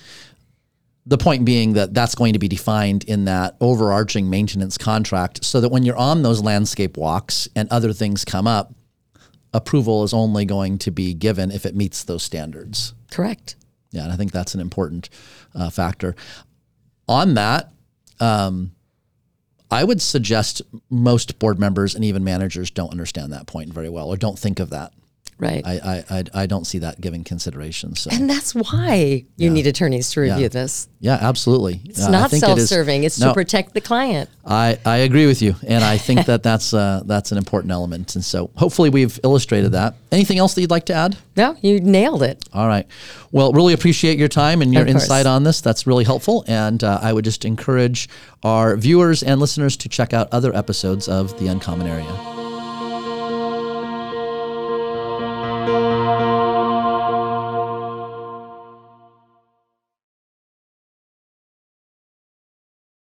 The 1.07 1.17
point 1.17 1.45
being 1.45 1.73
that 1.73 1.93
that's 1.93 2.15
going 2.15 2.33
to 2.33 2.39
be 2.39 2.49
defined 2.49 3.05
in 3.05 3.25
that 3.25 3.55
overarching 3.61 4.29
maintenance 4.29 4.77
contract 4.77 5.43
so 5.45 5.61
that 5.61 5.69
when 5.69 5.83
you're 5.83 5.97
on 5.97 6.21
those 6.21 6.41
landscape 6.41 6.97
walks 6.97 7.47
and 7.55 7.69
other 7.71 7.93
things 7.93 8.25
come 8.25 8.45
up, 8.45 8.73
approval 9.53 10.03
is 10.03 10.13
only 10.13 10.43
going 10.43 10.77
to 10.77 10.91
be 10.91 11.13
given 11.13 11.49
if 11.49 11.65
it 11.65 11.75
meets 11.75 12.03
those 12.03 12.23
standards. 12.23 12.93
Correct. 13.09 13.55
Yeah, 13.91 14.03
and 14.03 14.11
I 14.11 14.17
think 14.17 14.33
that's 14.33 14.53
an 14.53 14.59
important 14.59 15.09
uh, 15.55 15.69
factor. 15.69 16.13
On 17.07 17.35
that, 17.35 17.71
um, 18.19 18.71
I 19.71 19.85
would 19.85 20.01
suggest 20.01 20.61
most 20.89 21.39
board 21.39 21.57
members 21.57 21.95
and 21.95 22.03
even 22.03 22.25
managers 22.25 22.69
don't 22.69 22.91
understand 22.91 23.31
that 23.31 23.47
point 23.47 23.73
very 23.73 23.89
well 23.89 24.09
or 24.09 24.17
don't 24.17 24.37
think 24.37 24.59
of 24.59 24.71
that. 24.71 24.91
Right. 25.39 25.61
I, 25.65 25.73
I, 25.73 26.03
I, 26.17 26.23
I 26.33 26.45
don't 26.47 26.65
see 26.65 26.79
that 26.79 26.99
given 26.99 27.23
consideration. 27.23 27.95
So 27.95 28.09
and 28.11 28.27
that's 28.27 28.55
why 28.55 29.23
you 29.35 29.49
need 29.51 29.67
attorneys 29.67 30.09
to 30.11 30.21
review 30.21 30.43
Yeah. 30.43 30.47
this. 30.47 30.87
yeah, 30.99 31.17
absolutely. 31.21 31.79
It's 31.85 32.07
not 32.07 32.31
self-serving. 32.31 33.03
it's 33.03 33.19
to 33.19 33.33
protect 33.33 33.75
the 33.75 33.81
client. 33.81 34.31
I, 34.43 34.79
I 34.83 34.97
agree 34.97 35.27
with 35.27 35.41
you, 35.43 35.55
and 35.67 35.83
I 35.83 35.97
think 35.99 36.25
that 36.25 36.41
that's 36.41 36.73
uh, 36.73 37.03
that's 37.05 37.31
an 37.31 37.37
important 37.37 37.71
element. 37.71 38.15
And 38.15 38.25
so 38.25 38.49
hopefully 38.55 38.89
we've 38.89 39.19
illustrated 39.23 39.73
that. 39.73 39.93
Anything 40.11 40.39
else 40.39 40.55
that 40.55 40.61
you'd 40.61 40.71
like 40.71 40.85
to 40.87 40.93
add? 40.93 41.17
No, 41.35 41.55
you 41.61 41.81
nailed 41.81 42.23
it. 42.23 42.43
All 42.53 42.65
right. 42.67 42.87
Well, 43.31 43.51
really 43.51 43.73
appreciate 43.73 44.17
your 44.17 44.29
time 44.29 44.61
and 44.63 44.73
your 44.73 44.87
insight 44.87 45.25
on 45.27 45.43
this. 45.43 45.61
That's 45.61 45.85
really 45.85 46.05
helpful. 46.05 46.45
And 46.47 46.83
uh, 46.83 46.97
I 47.01 47.13
would 47.13 47.25
just 47.25 47.45
encourage 47.45 48.09
our 48.41 48.75
viewers 48.77 49.21
and 49.21 49.39
listeners 49.39 49.77
to 49.77 49.89
check 49.89 50.13
out 50.13 50.29
other 50.31 50.55
episodes 50.55 51.07
of 51.07 51.37
The 51.39 51.47
Uncommon 51.47 51.85
Area. 51.87 52.36